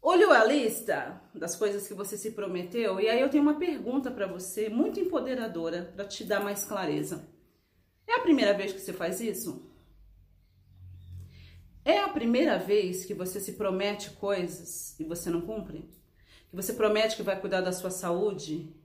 Olhou 0.01 0.31
a 0.31 0.43
lista 0.43 1.21
das 1.33 1.55
coisas 1.55 1.87
que 1.87 1.93
você 1.93 2.17
se 2.17 2.31
prometeu? 2.31 2.99
E 2.99 3.07
aí 3.07 3.21
eu 3.21 3.29
tenho 3.29 3.43
uma 3.43 3.59
pergunta 3.59 4.09
para 4.09 4.25
você, 4.25 4.67
muito 4.67 4.99
empoderadora, 4.99 5.93
para 5.95 6.05
te 6.05 6.23
dar 6.23 6.39
mais 6.39 6.65
clareza. 6.65 7.29
É 8.07 8.15
a 8.15 8.21
primeira 8.21 8.53
vez 8.53 8.73
que 8.73 8.79
você 8.79 8.91
faz 8.91 9.21
isso? 9.21 9.69
É 11.85 11.99
a 11.99 12.09
primeira 12.09 12.57
vez 12.57 13.05
que 13.05 13.13
você 13.13 13.39
se 13.39 13.53
promete 13.53 14.09
coisas 14.11 14.99
e 14.99 15.03
você 15.03 15.29
não 15.29 15.41
cumpre? 15.41 15.87
Que 16.49 16.55
você 16.55 16.73
promete 16.73 17.15
que 17.15 17.23
vai 17.23 17.39
cuidar 17.39 17.61
da 17.61 17.71
sua 17.71 17.91
saúde 17.91 18.75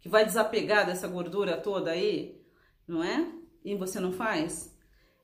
que 0.00 0.08
vai 0.08 0.24
desapegar 0.24 0.86
dessa 0.86 1.06
gordura 1.06 1.56
toda 1.56 1.90
aí, 1.90 2.42
não 2.88 3.04
é? 3.04 3.30
E 3.64 3.74
você 3.74 4.00
não 4.00 4.12
faz? 4.12 4.69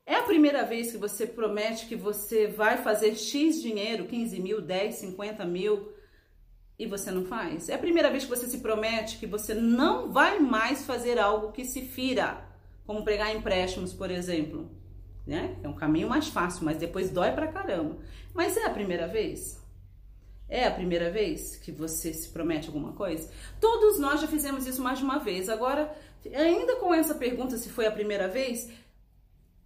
É 0.09 0.15
a 0.15 0.23
primeira 0.23 0.63
vez 0.63 0.89
que 0.89 0.97
você 0.97 1.27
promete 1.27 1.85
que 1.85 1.95
você 1.97 2.47
vai 2.47 2.77
fazer 2.77 3.13
X 3.13 3.61
dinheiro, 3.61 4.05
15 4.05 4.39
mil, 4.39 4.61
10, 4.61 4.95
50 4.95 5.43
mil, 5.43 5.91
e 6.79 6.85
você 6.85 7.11
não 7.11 7.25
faz? 7.25 7.67
É 7.67 7.75
a 7.75 7.77
primeira 7.77 8.09
vez 8.09 8.23
que 8.23 8.29
você 8.29 8.47
se 8.47 8.59
promete 8.59 9.17
que 9.17 9.27
você 9.27 9.53
não 9.53 10.09
vai 10.09 10.39
mais 10.39 10.85
fazer 10.85 11.19
algo 11.19 11.51
que 11.51 11.65
se 11.65 11.81
fira, 11.81 12.41
como 12.85 13.03
pregar 13.03 13.35
empréstimos, 13.35 13.91
por 13.91 14.09
exemplo. 14.09 14.71
Né? 15.25 15.57
É 15.61 15.67
um 15.67 15.75
caminho 15.75 16.07
mais 16.07 16.29
fácil, 16.29 16.63
mas 16.63 16.77
depois 16.77 17.09
dói 17.09 17.33
pra 17.33 17.47
caramba. 17.51 17.97
Mas 18.33 18.55
é 18.55 18.65
a 18.65 18.69
primeira 18.69 19.09
vez? 19.09 19.61
É 20.47 20.65
a 20.65 20.71
primeira 20.71 21.11
vez 21.11 21.57
que 21.57 21.69
você 21.69 22.13
se 22.13 22.29
promete 22.29 22.67
alguma 22.67 22.93
coisa? 22.93 23.29
Todos 23.59 23.99
nós 23.99 24.21
já 24.21 24.27
fizemos 24.27 24.65
isso 24.65 24.81
mais 24.81 24.99
de 24.99 25.03
uma 25.03 25.19
vez. 25.19 25.49
Agora, 25.49 25.93
ainda 26.33 26.77
com 26.77 26.93
essa 26.93 27.13
pergunta 27.13 27.57
se 27.57 27.67
foi 27.67 27.85
a 27.85 27.91
primeira 27.91 28.29
vez, 28.29 28.69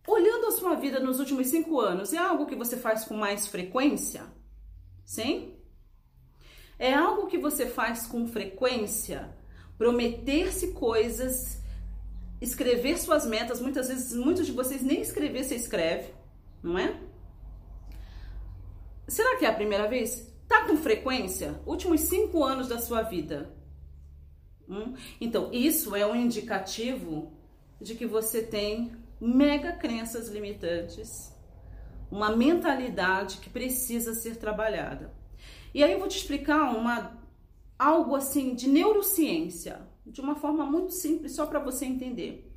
olhando 0.08 0.48
a 0.48 0.51
sua 0.51 0.75
vida 0.75 1.00
nos 1.00 1.20
últimos 1.20 1.48
cinco 1.48 1.79
anos, 1.79 2.13
é 2.13 2.17
algo 2.17 2.46
que 2.46 2.55
você 2.55 2.77
faz 2.77 3.05
com 3.05 3.15
mais 3.15 3.48
frequência? 3.48 4.24
Sim? 5.05 5.55
É 6.79 6.93
algo 6.93 7.27
que 7.27 7.38
você 7.38 7.67
faz 7.67 8.08
com 8.08 8.27
frequência? 8.27 9.36
Prometer-se 9.77 10.74
coisas, 10.74 11.62
escrever 12.39 12.98
suas 12.98 13.25
metas. 13.25 13.62
Muitas 13.62 13.88
vezes, 13.88 14.15
muitos 14.15 14.46
de 14.46 14.51
vocês 14.51 14.81
nem 14.81 15.01
escrever 15.01 15.43
se 15.43 15.55
escreve, 15.55 16.13
não 16.63 16.77
é? 16.77 17.00
Será 19.08 19.38
que 19.38 19.46
é 19.46 19.50
a 19.50 19.53
primeira 19.53 19.88
vez? 19.88 20.31
Tá 20.48 20.65
com 20.65 20.77
frequência? 20.77 21.62
Últimos 21.65 22.01
cinco 22.01 22.43
anos 22.43 22.67
da 22.67 22.79
sua 22.79 23.01
vida. 23.01 23.53
Hum? 24.67 24.93
Então, 25.20 25.50
isso 25.51 25.96
é 25.96 26.05
um 26.05 26.15
indicativo 26.15 27.31
de 27.79 27.96
que 27.96 28.05
você 28.05 28.41
tem 28.41 28.91
mega 29.22 29.74
crenças 29.74 30.30
limitantes, 30.30 31.32
uma 32.10 32.36
mentalidade 32.36 33.38
que 33.38 33.51
precisa 33.51 34.16
ser 34.16 34.38
trabalhada. 34.38 35.13
E 35.74 35.84
aí 35.84 35.94
eu 35.94 36.00
vou 36.00 36.08
te 36.08 36.18
explicar 36.18 36.75
uma 36.75 37.22
algo 37.78 38.16
assim 38.16 38.56
de 38.56 38.68
neurociência, 38.68 39.80
de 40.06 40.22
uma 40.22 40.36
forma 40.36 40.66
muito 40.66 40.94
simples, 40.94 41.34
só 41.34 41.46
para 41.46 41.60
você 41.60 41.86
entender. 41.86 42.51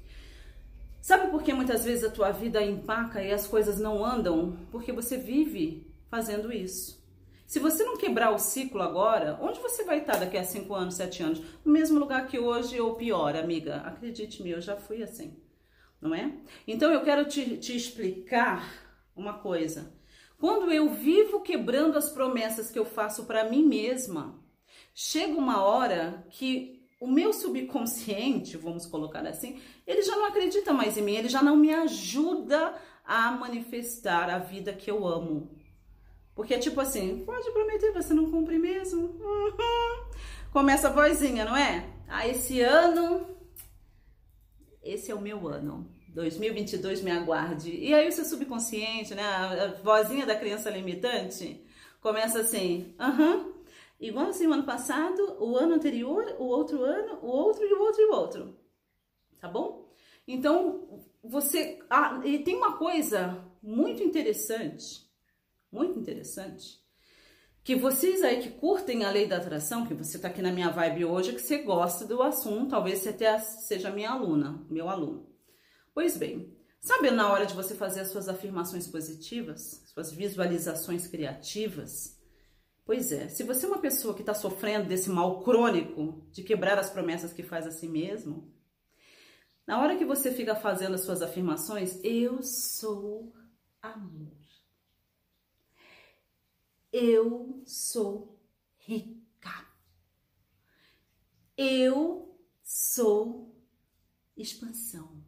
Sabe 1.01 1.31
por 1.31 1.43
que 1.43 1.53
muitas 1.53 1.85
vezes 1.85 2.03
a 2.03 2.11
tua 2.11 2.31
vida 2.31 2.63
empaca 2.63 3.23
e 3.23 3.31
as 3.31 3.47
coisas 3.47 3.79
não 3.79 4.03
andam? 4.03 4.57
Porque 4.71 4.91
você 4.91 5.19
vive 5.19 5.87
fazendo 6.09 6.51
isso. 6.51 7.05
Se 7.47 7.59
você 7.59 7.85
não 7.85 7.99
quebrar 7.99 8.31
o 8.31 8.39
ciclo 8.39 8.81
agora, 8.81 9.39
onde 9.41 9.61
você 9.61 9.85
vai 9.85 9.99
estar 9.99 10.17
daqui 10.17 10.39
a 10.39 10.45
5 10.45 10.75
anos, 10.75 10.95
7 10.95 11.23
anos? 11.23 11.43
No 11.63 11.71
mesmo 11.71 11.99
lugar 11.99 12.27
que 12.27 12.39
hoje 12.39 12.81
ou 12.81 12.95
pior, 12.95 13.37
amiga? 13.37 13.77
Acredite-me, 13.83 14.51
eu 14.51 14.63
já 14.63 14.77
fui 14.77 15.03
assim, 15.03 15.37
não 16.05 16.15
é? 16.15 16.31
Então 16.69 16.93
eu 16.93 17.03
quero 17.03 17.27
te, 17.27 17.57
te 17.57 17.75
explicar 17.75 18.71
uma 19.17 19.33
coisa. 19.39 19.93
Quando 20.39 20.71
eu 20.71 20.91
vivo 20.91 21.41
quebrando 21.41 21.97
as 21.97 22.11
promessas 22.11 22.71
que 22.71 22.79
eu 22.79 22.85
faço 22.85 23.25
para 23.25 23.49
mim 23.49 23.65
mesma, 23.65 24.39
chega 24.95 25.33
uma 25.33 25.65
hora 25.65 26.27
que 26.29 26.87
o 27.01 27.07
meu 27.07 27.33
subconsciente, 27.33 28.57
vamos 28.59 28.85
colocar 28.85 29.27
assim, 29.27 29.59
ele 29.87 30.03
já 30.03 30.15
não 30.15 30.27
acredita 30.27 30.73
mais 30.73 30.99
em 30.99 31.03
mim, 31.03 31.15
ele 31.15 31.29
já 31.29 31.43
não 31.43 31.57
me 31.57 31.73
ajuda 31.73 32.75
a 33.05 33.31
manifestar 33.33 34.29
a 34.29 34.39
vida 34.39 34.75
que 34.75 34.91
eu 34.91 35.07
amo. 35.07 35.59
Porque 36.35 36.53
é 36.53 36.59
tipo 36.59 36.81
assim, 36.81 37.25
pode 37.25 37.51
prometer, 37.53 37.93
você 37.93 38.13
não 38.13 38.31
cumpre 38.31 38.59
mesmo. 38.59 39.19
Começa 40.53 40.89
a 40.89 40.93
vozinha, 40.93 41.45
não 41.45 41.57
é? 41.57 41.89
Ah, 42.09 42.29
esse 42.29 42.61
ano, 42.61 43.34
esse 44.85 45.11
é 45.11 45.15
o 45.15 45.21
meu 45.21 45.49
ano. 45.49 45.89
2022 46.09 47.03
me 47.03 47.11
aguarde. 47.11 47.75
E 47.75 47.93
aí 47.93 48.09
o 48.09 48.13
seu 48.13 48.25
subconsciente, 48.25 49.15
né, 49.15 49.23
a 49.23 49.81
vozinha 49.83 50.25
da 50.25 50.37
criança 50.37 50.71
limitante, 50.71 51.65
começa 52.01 52.41
assim, 52.41 52.95
aham, 53.01 53.37
uhum. 53.37 53.55
igual 54.01 54.27
assim 54.29 54.47
o 54.47 54.53
ano 54.53 54.65
passado, 54.65 55.37
o 55.41 55.57
ano 55.57 55.75
anterior, 55.75 56.37
o 56.39 56.45
outro 56.45 56.85
ano, 56.85 57.19
o 57.23 57.27
outro 57.27 57.65
e 57.65 57.73
o 57.73 57.81
outro 57.81 58.03
e 58.03 58.07
o 58.07 58.13
outro. 58.13 58.57
Tá 59.41 59.49
bom? 59.49 59.93
Então, 60.27 61.05
você... 61.23 61.81
Ah, 61.91 62.21
e 62.25 62.39
tem 62.39 62.57
uma 62.57 62.77
coisa 62.77 63.45
muito 63.63 64.03
interessante 64.03 65.05
muito 65.75 65.99
interessante. 65.99 66.81
Que 67.65 67.75
vocês 67.75 68.23
aí 68.23 68.43
que 68.43 68.51
curtem 68.51 69.05
a 69.05 69.11
lei 69.11 69.27
da 69.27 69.39
atração, 69.39 69.87
que 69.87 69.95
você 69.95 70.19
tá 70.19 70.29
aqui 70.29 70.43
na 70.43 70.53
minha 70.53 70.69
vibe 70.69 71.07
hoje, 71.07 71.33
que 71.33 71.41
você 71.41 71.63
gosta 71.63 72.05
do 72.05 72.23
assunto, 72.23 72.69
talvez 72.69 72.99
você 72.99 73.09
até 73.09 73.39
seja 73.39 73.91
minha 73.91 74.11
aluna, 74.11 74.63
meu 74.69 74.87
aluno. 74.87 75.27
Pois 75.95 76.15
bem, 76.15 76.55
sabe 76.79 77.11
na 77.11 77.33
hora 77.33 77.47
de 77.47 77.55
você 77.55 77.75
fazer 77.75 78.01
as 78.01 78.09
suas 78.09 78.29
afirmações 78.29 78.87
positivas, 78.87 79.83
suas 79.87 80.13
visualizações 80.13 81.07
criativas? 81.07 82.21
Pois 82.85 83.11
é, 83.11 83.29
se 83.29 83.43
você 83.43 83.65
é 83.65 83.69
uma 83.71 83.81
pessoa 83.81 84.13
que 84.13 84.21
está 84.21 84.35
sofrendo 84.35 84.87
desse 84.87 85.09
mal 85.09 85.43
crônico 85.43 86.29
de 86.31 86.43
quebrar 86.43 86.79
as 86.79 86.91
promessas 86.91 87.33
que 87.33 87.43
faz 87.43 87.67
a 87.67 87.71
si 87.71 87.89
mesmo, 87.89 88.53
na 89.67 89.81
hora 89.81 89.97
que 89.97 90.05
você 90.05 90.31
fica 90.31 90.55
fazendo 90.55 90.97
as 90.97 91.01
suas 91.01 91.23
afirmações, 91.23 91.99
eu 92.05 92.43
sou 92.43 93.33
amor. 93.81 94.44
Eu 96.97 97.61
sou 97.67 98.41
rica. 98.79 99.67
Eu 101.57 102.39
sou 102.63 103.53
expansão. 104.37 105.21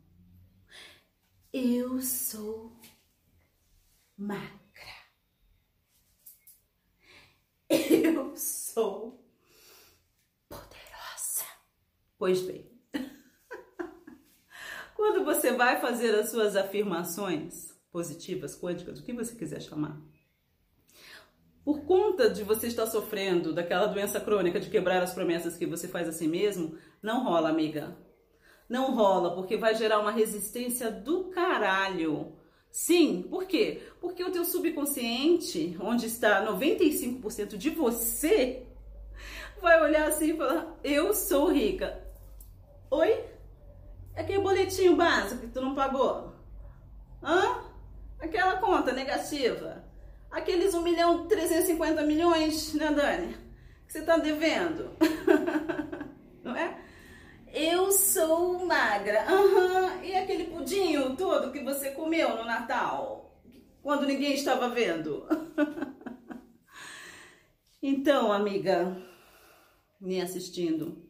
Eu 1.52 2.00
sou 2.00 2.80
magra. 4.16 4.46
Eu 7.68 8.36
sou 8.36 9.28
poderosa. 10.48 11.46
Pois 12.16 12.42
bem, 12.42 12.70
quando 14.94 15.24
você 15.24 15.50
vai 15.50 15.80
fazer 15.80 16.14
as 16.14 16.30
suas 16.30 16.54
afirmações 16.54 17.76
positivas, 17.90 18.56
quânticas, 18.56 19.00
o 19.00 19.04
que 19.04 19.12
você 19.12 19.34
quiser 19.34 19.60
chamar, 19.60 20.00
por 21.66 21.80
conta 21.80 22.30
de 22.30 22.44
você 22.44 22.68
estar 22.68 22.86
sofrendo 22.86 23.52
daquela 23.52 23.86
doença 23.86 24.20
crônica 24.20 24.60
de 24.60 24.70
quebrar 24.70 25.02
as 25.02 25.12
promessas 25.12 25.56
que 25.56 25.66
você 25.66 25.88
faz 25.88 26.08
a 26.08 26.12
si 26.12 26.28
mesmo, 26.28 26.78
não 27.02 27.24
rola, 27.24 27.48
amiga. 27.48 27.98
Não 28.68 28.94
rola, 28.94 29.34
porque 29.34 29.56
vai 29.56 29.74
gerar 29.74 29.98
uma 29.98 30.12
resistência 30.12 30.92
do 30.92 31.24
caralho. 31.24 32.36
Sim, 32.70 33.26
por 33.28 33.46
quê? 33.46 33.82
Porque 34.00 34.22
o 34.22 34.30
teu 34.30 34.44
subconsciente, 34.44 35.76
onde 35.80 36.06
está 36.06 36.46
95% 36.46 37.56
de 37.56 37.70
você, 37.70 38.64
vai 39.60 39.82
olhar 39.82 40.06
assim 40.06 40.34
e 40.34 40.36
falar: 40.36 40.78
"Eu 40.84 41.12
sou 41.12 41.50
rica". 41.50 42.00
Oi? 42.92 43.24
Aquele 44.14 44.38
boletinho 44.38 44.94
básico 44.94 45.40
que 45.40 45.48
tu 45.48 45.60
não 45.60 45.74
pagou? 45.74 46.32
Hã? 47.20 47.64
Aquela 48.20 48.58
conta 48.58 48.92
negativa? 48.92 49.85
Aqueles 50.36 50.74
1 50.74 50.82
milhão 50.82 51.26
350 51.26 52.02
milhões, 52.02 52.74
né, 52.74 52.92
Dani? 52.92 53.34
Que 53.86 53.92
você 53.92 54.02
tá 54.02 54.18
devendo. 54.18 54.90
Não 56.44 56.54
é? 56.54 56.78
Eu 57.52 57.90
sou 57.90 58.64
magra. 58.66 59.24
Uhum. 59.32 60.04
E 60.04 60.14
aquele 60.14 60.44
pudinho 60.44 61.16
todo 61.16 61.50
que 61.50 61.64
você 61.64 61.90
comeu 61.92 62.36
no 62.36 62.44
Natal? 62.44 63.40
Quando 63.82 64.06
ninguém 64.06 64.34
estava 64.34 64.68
vendo? 64.68 65.26
então, 67.82 68.30
amiga, 68.30 68.94
me 69.98 70.20
assistindo, 70.20 71.02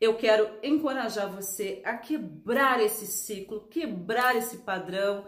eu 0.00 0.14
quero 0.16 0.48
encorajar 0.62 1.28
você 1.28 1.82
a 1.84 1.96
quebrar 1.96 2.80
esse 2.80 3.06
ciclo, 3.06 3.66
quebrar 3.68 4.36
esse 4.36 4.58
padrão 4.58 5.26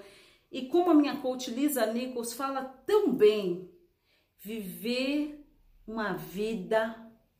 e 0.50 0.66
como 0.66 0.90
a 0.90 0.95
minha 0.95 1.16
coach 1.16 1.50
Lisa 1.50 1.87
Nichols 1.87 2.33
fala 2.33 2.64
tão 2.64 3.12
bem, 3.12 3.71
viver 4.38 5.47
uma 5.87 6.14
vida 6.14 6.97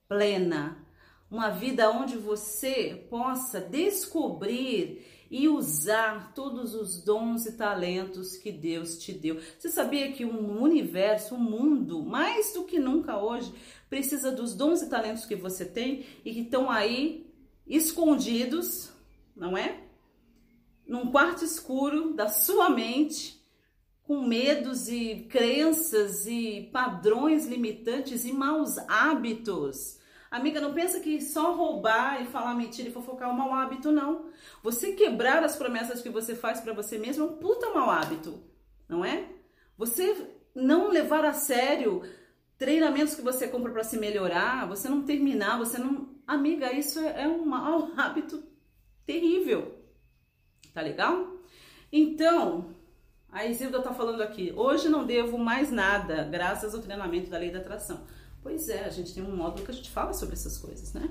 plena, 0.09 0.87
uma 1.31 1.51
vida 1.51 1.91
onde 1.91 2.17
você 2.17 3.07
possa 3.09 3.61
descobrir 3.61 5.07
e 5.31 5.49
usar 5.49 6.35
todos 6.35 6.75
os 6.75 7.03
dons 7.05 7.47
e 7.47 7.53
talentos 7.53 8.37
que 8.37 8.51
Deus 8.51 8.99
te 8.99 9.13
deu. 9.13 9.41
Você 9.57 9.69
sabia 9.69 10.11
que 10.11 10.25
o 10.25 10.33
um 10.33 10.61
universo, 10.61 11.37
o 11.37 11.39
um 11.39 11.41
mundo, 11.41 12.03
mais 12.03 12.53
do 12.53 12.65
que 12.65 12.81
nunca 12.81 13.17
hoje, 13.17 13.55
precisa 13.89 14.33
dos 14.33 14.55
dons 14.55 14.83
e 14.83 14.91
talentos 14.91 15.25
que 15.25 15.37
você 15.37 15.65
tem 15.65 16.05
e 16.25 16.33
que 16.35 16.41
estão 16.41 16.69
aí 16.69 17.33
escondidos, 17.65 18.91
não 19.37 19.57
é? 19.57 19.80
Num 20.91 21.13
quarto 21.13 21.45
escuro 21.45 22.15
da 22.15 22.29
sua 22.29 22.69
mente, 22.69 23.41
com 24.03 24.23
medos 24.23 24.89
e 24.89 25.25
crenças 25.31 26.27
e 26.27 26.69
padrões 26.73 27.47
limitantes 27.47 28.25
e 28.25 28.33
maus 28.33 28.77
hábitos. 28.89 30.01
Amiga, 30.29 30.61
não 30.61 30.75
pensa 30.75 30.99
que 30.99 31.21
só 31.21 31.55
roubar 31.55 32.21
e 32.21 32.27
falar 32.27 32.57
mentira 32.57 32.89
e 32.89 32.93
fofocar 32.93 33.29
é 33.29 33.33
um 33.33 33.37
mau 33.37 33.55
hábito, 33.55 33.93
não. 33.93 34.31
Você 34.65 34.93
quebrar 34.93 35.45
as 35.45 35.55
promessas 35.55 36.03
que 36.03 36.11
você 36.11 36.35
faz 36.35 36.61
para 36.61 36.73
você 36.73 36.99
mesmo 36.99 37.25
é 37.25 37.27
um 37.29 37.37
puta 37.37 37.71
mau 37.71 37.89
hábito, 37.89 38.43
não 38.89 39.05
é? 39.05 39.29
Você 39.79 40.27
não 40.53 40.91
levar 40.91 41.25
a 41.25 41.33
sério 41.33 42.03
treinamentos 42.59 43.15
que 43.15 43.23
você 43.23 43.47
compra 43.47 43.71
para 43.71 43.85
se 43.85 43.97
melhorar, 43.97 44.67
você 44.67 44.89
não 44.89 45.03
terminar, 45.03 45.57
você 45.57 45.79
não. 45.79 46.17
Amiga, 46.27 46.73
isso 46.73 46.99
é 46.99 47.29
um 47.29 47.47
mau 47.47 47.93
hábito 47.97 48.43
terrível. 49.07 49.80
Tá 50.73 50.81
legal? 50.81 51.37
Então, 51.93 52.75
a 53.33 53.47
Isilda 53.47 53.83
tá 53.83 53.93
falando 53.93 54.23
aqui, 54.23 54.53
hoje 54.57 54.89
não 54.89 55.05
devo 55.05 55.39
mais 55.39 55.71
nada, 55.71 56.25
graças 56.25 56.75
ao 56.75 56.81
treinamento 56.81 57.31
da 57.31 57.39
lei 57.39 57.51
da 57.51 57.59
atração. 57.59 58.05
Pois 58.43 58.69
é, 58.69 58.85
a 58.85 58.91
gente 58.91 59.13
tem 59.13 59.23
um 59.23 59.37
módulo 59.37 59.65
que 59.65 59.71
a 59.71 59.75
gente 59.75 59.91
fala 59.91 60.13
sobre 60.13 60.35
essas 60.35 60.57
coisas, 60.59 60.93
né? 60.93 61.09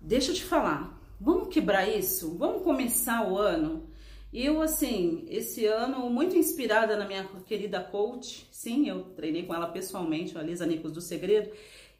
Deixa 0.00 0.30
eu 0.30 0.34
te 0.34 0.44
falar, 0.44 0.98
vamos 1.20 1.48
quebrar 1.48 1.88
isso? 1.88 2.36
Vamos 2.36 2.62
começar 2.62 3.28
o 3.28 3.36
ano? 3.36 3.88
Eu, 4.32 4.60
assim, 4.60 5.26
esse 5.28 5.64
ano, 5.64 6.08
muito 6.10 6.36
inspirada 6.36 6.96
na 6.96 7.06
minha 7.06 7.24
querida 7.46 7.80
coach, 7.80 8.46
sim, 8.52 8.88
eu 8.88 9.04
treinei 9.16 9.44
com 9.44 9.54
ela 9.54 9.66
pessoalmente, 9.68 10.36
a 10.36 10.42
Lisa 10.42 10.66
do 10.66 11.00
Segredo, 11.00 11.50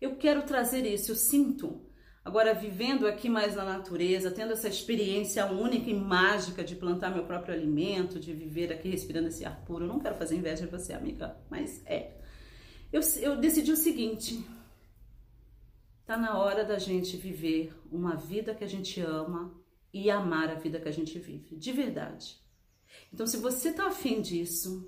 eu 0.01 0.17
quero 0.17 0.43
trazer 0.43 0.87
isso, 0.87 1.11
eu 1.11 1.17
sinto 1.17 1.81
Agora, 2.29 2.53
vivendo 2.53 3.07
aqui 3.07 3.27
mais 3.27 3.57
na 3.57 3.65
natureza, 3.65 4.31
tendo 4.31 4.53
essa 4.53 4.69
experiência 4.69 5.47
única 5.47 5.89
e 5.89 5.95
mágica 5.95 6.63
de 6.63 6.77
plantar 6.77 7.11
meu 7.11 7.25
próprio 7.25 7.55
alimento, 7.55 8.21
de 8.21 8.35
viver 8.35 8.71
aqui 8.71 8.91
respirando 8.91 9.29
esse 9.29 9.47
ar 9.47 9.65
puro, 9.65 9.85
eu 9.87 9.89
não 9.89 9.99
quero 9.99 10.15
fazer 10.15 10.37
inveja 10.37 10.67
de 10.67 10.71
você, 10.71 10.93
amiga, 10.93 11.39
mas 11.49 11.81
é. 11.87 12.19
Eu, 12.93 13.01
eu 13.23 13.35
decidi 13.39 13.73
o 13.73 13.77
seguinte: 13.77 14.45
tá 16.05 16.19
na 16.19 16.39
hora 16.39 16.67
da 16.67 16.79
gente 16.79 17.17
viver 17.17 17.73
uma 17.91 18.15
vida 18.15 18.55
que 18.55 18.63
a 18.63 18.69
gente 18.69 19.01
ama 19.01 19.59
e 19.91 20.11
amar 20.11 20.51
a 20.51 20.55
vida 20.57 20.79
que 20.79 20.89
a 20.91 20.93
gente 20.93 21.19
vive, 21.19 21.57
de 21.57 21.73
verdade. 21.73 22.37
Então, 23.11 23.27
se 23.27 23.39
você 23.39 23.73
tá 23.73 23.87
afim 23.87 24.21
disso, 24.21 24.87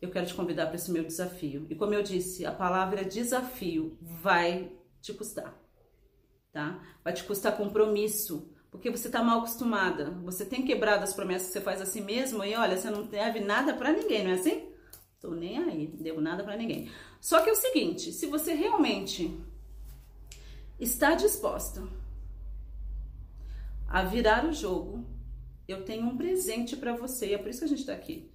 eu 0.00 0.08
quero 0.08 0.24
te 0.24 0.34
convidar 0.34 0.66
para 0.66 0.76
esse 0.76 0.92
meu 0.92 1.02
desafio. 1.02 1.66
E 1.68 1.74
como 1.74 1.94
eu 1.94 2.02
disse, 2.04 2.46
a 2.46 2.52
palavra 2.52 3.04
desafio 3.04 3.98
vai 4.00 4.70
te 5.00 5.12
custar 5.12 5.68
tá? 6.52 6.82
Vai 7.02 7.12
te 7.12 7.24
custar 7.24 7.56
compromisso, 7.56 8.50
porque 8.70 8.90
você 8.90 9.08
tá 9.08 9.22
mal 9.22 9.38
acostumada. 9.38 10.10
Você 10.24 10.44
tem 10.44 10.64
quebrado 10.64 11.04
as 11.04 11.14
promessas 11.14 11.48
que 11.48 11.52
você 11.54 11.60
faz 11.60 11.80
a 11.80 11.86
si 11.86 12.00
mesmo 12.00 12.44
e 12.44 12.54
olha, 12.54 12.76
você 12.76 12.90
não 12.90 13.04
deve 13.04 13.40
nada 13.40 13.74
para 13.74 13.92
ninguém, 13.92 14.24
não 14.24 14.30
é 14.30 14.34
assim? 14.34 14.68
Tô 15.20 15.32
nem 15.32 15.58
aí, 15.58 15.86
devo 15.86 16.20
nada 16.20 16.42
para 16.42 16.56
ninguém. 16.56 16.90
Só 17.20 17.42
que 17.42 17.50
é 17.50 17.52
o 17.52 17.56
seguinte, 17.56 18.12
se 18.12 18.26
você 18.26 18.54
realmente 18.54 19.38
está 20.78 21.14
disposta 21.14 21.86
a 23.86 24.02
virar 24.02 24.46
o 24.46 24.52
jogo, 24.52 25.04
eu 25.68 25.84
tenho 25.84 26.06
um 26.06 26.16
presente 26.16 26.76
para 26.76 26.96
você, 26.96 27.28
e 27.28 27.34
é 27.34 27.38
por 27.38 27.48
isso 27.48 27.58
que 27.58 27.64
a 27.66 27.68
gente 27.68 27.84
tá 27.84 27.92
aqui. 27.92 28.32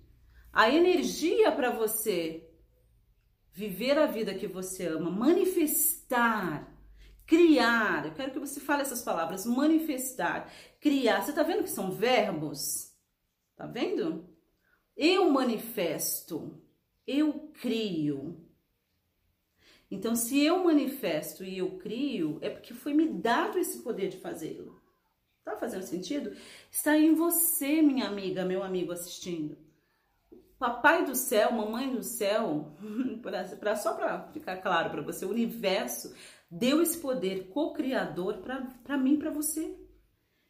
A 0.54 0.69
energia 0.69 1.51
para 1.51 1.71
você 1.71 2.47
viver 3.51 3.97
a 3.97 4.06
vida 4.06 4.36
que 4.36 4.47
você 4.47 4.86
ama, 4.88 5.10
manifestar 5.10 6.75
criar. 7.26 8.06
Eu 8.06 8.14
quero 8.14 8.32
que 8.32 8.40
você 8.40 8.60
fale 8.60 8.82
essas 8.82 9.02
palavras, 9.02 9.46
manifestar, 9.46 10.52
criar. 10.80 11.22
Você 11.22 11.34
tá 11.34 11.44
vendo 11.44 11.64
que 11.64 11.70
são 11.70 11.92
verbos? 11.92 12.94
Tá 13.56 13.66
vendo? 13.66 14.30
Eu 14.96 15.30
manifesto, 15.30 16.62
eu 17.06 17.52
crio. 17.62 18.42
Então, 19.90 20.16
se 20.16 20.44
eu 20.44 20.64
manifesto 20.64 21.44
e 21.44 21.58
eu 21.58 21.78
crio, 21.78 22.40
é 22.42 22.50
porque 22.50 22.74
foi 22.74 22.94
me 22.94 23.08
dado 23.08 23.60
esse 23.60 23.82
poder 23.84 24.10
de 24.10 24.18
fazê-lo. 24.18 24.82
Tá 25.44 25.56
fazendo 25.56 25.84
sentido? 25.84 26.36
Está 26.72 26.98
em 26.98 27.14
você, 27.14 27.82
minha 27.82 28.08
amiga, 28.08 28.44
meu 28.44 28.64
amigo 28.64 28.92
assistindo. 28.92 29.58
Papai 30.58 31.06
do 31.06 31.14
céu, 31.14 31.52
mamãe 31.52 31.92
do 31.92 32.02
céu, 32.02 32.74
só 33.78 33.94
para 33.94 34.28
ficar 34.34 34.58
claro 34.58 34.90
para 34.90 35.02
você, 35.02 35.26
o 35.26 35.30
universo 35.30 36.16
deu 36.49 36.81
esse 36.81 36.97
poder 36.97 37.49
co-criador 37.49 38.38
para 38.84 38.97
mim, 38.97 39.17
para 39.17 39.31
você. 39.31 39.77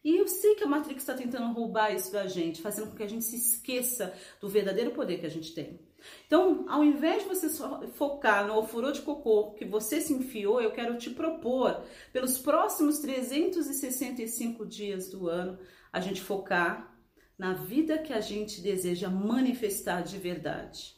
E 0.03 0.17
eu 0.17 0.27
sei 0.27 0.53
que 0.53 0.63
a 0.63 0.67
Matrix 0.67 1.01
está 1.01 1.15
tentando 1.15 1.51
roubar 1.51 1.93
isso 1.93 2.11
da 2.11 2.27
gente, 2.27 2.61
fazendo 2.61 2.91
com 2.91 2.95
que 2.95 3.01
a 3.01 3.09
gente 3.09 3.25
se 3.25 3.35
esqueça 3.35 4.13
do 4.39 4.47
verdadeiro 4.47 4.91
poder 4.91 5.19
que 5.19 5.25
a 5.25 5.29
gente 5.29 5.53
tem. 5.55 5.79
Então, 6.27 6.65
ao 6.69 6.83
invés 6.83 7.23
de 7.23 7.29
você 7.29 7.49
focar 7.93 8.45
no 8.45 8.55
ofurô 8.55 8.91
de 8.91 9.01
cocô 9.01 9.53
que 9.53 9.65
você 9.65 9.99
se 9.99 10.13
enfiou, 10.13 10.61
eu 10.61 10.71
quero 10.71 10.95
te 10.97 11.09
propor, 11.09 11.83
pelos 12.13 12.37
próximos 12.37 12.99
365 12.99 14.63
dias 14.67 15.09
do 15.09 15.27
ano, 15.27 15.57
a 15.91 15.99
gente 15.99 16.21
focar 16.21 16.95
na 17.35 17.53
vida 17.53 17.97
que 17.97 18.13
a 18.13 18.21
gente 18.21 18.61
deseja 18.61 19.09
manifestar 19.09 20.01
de 20.01 20.19
verdade. 20.19 20.95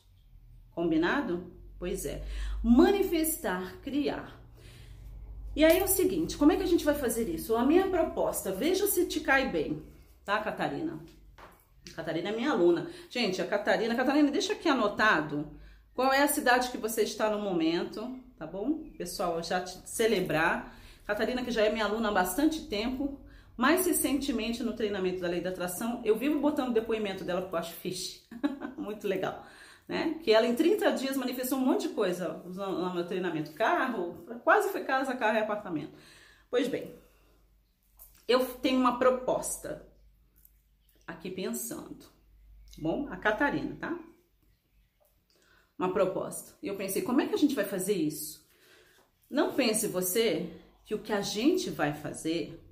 Combinado? 0.72 1.52
Pois 1.80 2.06
é. 2.06 2.24
Manifestar, 2.62 3.80
criar. 3.82 4.37
E 5.58 5.66
aí 5.66 5.80
é 5.80 5.84
o 5.84 5.88
seguinte, 5.88 6.38
como 6.38 6.52
é 6.52 6.56
que 6.56 6.62
a 6.62 6.68
gente 6.68 6.86
vai 6.86 6.94
fazer 6.94 7.28
isso? 7.28 7.56
A 7.56 7.66
minha 7.66 7.88
proposta, 7.88 8.52
veja 8.52 8.86
se 8.86 9.08
te 9.08 9.22
cai 9.22 9.50
bem, 9.50 9.82
tá, 10.24 10.40
Catarina? 10.40 11.00
Catarina 11.96 12.30
é 12.30 12.32
minha 12.32 12.52
aluna. 12.52 12.86
Gente, 13.10 13.42
a 13.42 13.48
Catarina, 13.48 13.96
Catarina, 13.96 14.30
deixa 14.30 14.54
aqui 14.54 14.70
anotado 14.70 15.50
qual 15.96 16.14
é 16.14 16.22
a 16.22 16.28
cidade 16.28 16.70
que 16.70 16.78
você 16.78 17.02
está 17.02 17.32
no 17.32 17.42
momento, 17.42 18.08
tá 18.38 18.46
bom? 18.46 18.84
Pessoal, 19.00 19.42
já 19.42 19.60
te 19.60 19.80
celebrar. 19.90 20.78
Catarina, 21.08 21.44
que 21.44 21.50
já 21.50 21.64
é 21.64 21.72
minha 21.72 21.86
aluna 21.86 22.10
há 22.10 22.12
bastante 22.12 22.68
tempo, 22.68 23.20
mais 23.58 23.88
recentemente 23.88 24.62
no 24.62 24.74
treinamento 24.74 25.22
da 25.22 25.28
lei 25.28 25.42
da 25.42 25.50
atração, 25.50 26.04
eu 26.06 26.16
vivo 26.16 26.40
botando 26.40 26.72
depoimento 26.72 27.24
dela 27.24 27.42
porque 27.42 27.56
eu 27.56 27.60
acho 27.60 27.74
fixe. 27.74 28.22
Muito 28.78 29.08
legal. 29.08 29.44
Né? 29.88 30.20
Que 30.24 30.32
ela 30.32 30.46
em 30.46 30.56
30 30.56 30.92
dias 30.92 31.16
manifestou 31.16 31.58
um 31.58 31.66
monte 31.66 31.88
de 31.88 31.94
coisa 31.94 32.44
no 32.46 32.94
meu 32.94 33.06
treinamento. 33.06 33.54
Carro, 33.54 34.26
quase 34.44 34.70
foi 34.70 34.84
casa, 34.84 35.16
carro 35.16 35.38
e 35.38 35.42
apartamento. 35.42 35.98
Pois 36.50 36.68
bem, 36.68 37.00
eu 38.28 38.46
tenho 38.56 38.80
uma 38.80 39.00
proposta 39.00 39.88
aqui 41.06 41.32
pensando. 41.32 42.06
Bom, 42.78 43.08
a 43.10 43.18
Catarina, 43.18 43.76
tá? 43.78 43.98
Uma 45.80 45.94
proposta. 45.94 46.58
E 46.62 46.68
eu 46.68 46.76
pensei, 46.76 47.02
como 47.02 47.22
é 47.22 47.28
que 47.28 47.34
a 47.34 47.38
gente 47.38 47.56
vai 47.56 47.66
fazer 47.66 47.94
isso? 47.94 48.46
Não 49.30 49.54
pense 49.54 49.88
você 49.88 50.62
que 50.86 50.96
o 50.96 51.02
que 51.02 51.14
a 51.14 51.22
gente 51.22 51.70
vai 51.70 51.94
fazer 51.94 52.64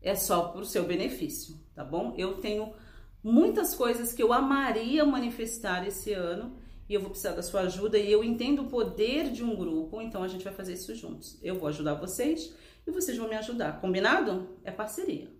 é 0.00 0.14
só 0.14 0.48
por 0.48 0.64
seu 0.64 0.84
benefício, 0.84 1.56
tá 1.74 1.84
bom? 1.84 2.14
Eu 2.16 2.40
tenho 2.40 2.74
muitas 3.22 3.74
coisas 3.74 4.12
que 4.12 4.22
eu 4.22 4.32
amaria 4.32 5.04
manifestar 5.04 5.86
esse 5.86 6.12
ano 6.12 6.56
e 6.88 6.94
eu 6.94 7.00
vou 7.00 7.10
precisar 7.10 7.32
da 7.32 7.42
sua 7.42 7.60
ajuda 7.62 7.98
e 7.98 8.10
eu 8.10 8.24
entendo 8.24 8.62
o 8.62 8.68
poder 8.68 9.30
de 9.30 9.44
um 9.44 9.54
grupo, 9.54 10.00
então 10.00 10.22
a 10.22 10.28
gente 10.28 10.42
vai 10.42 10.52
fazer 10.52 10.72
isso 10.72 10.94
juntos. 10.94 11.38
Eu 11.42 11.54
vou 11.54 11.68
ajudar 11.68 11.94
vocês 11.94 12.54
e 12.86 12.90
vocês 12.90 13.16
vão 13.16 13.28
me 13.28 13.36
ajudar. 13.36 13.80
Combinado? 13.80 14.58
É 14.64 14.72
parceria. 14.72 15.30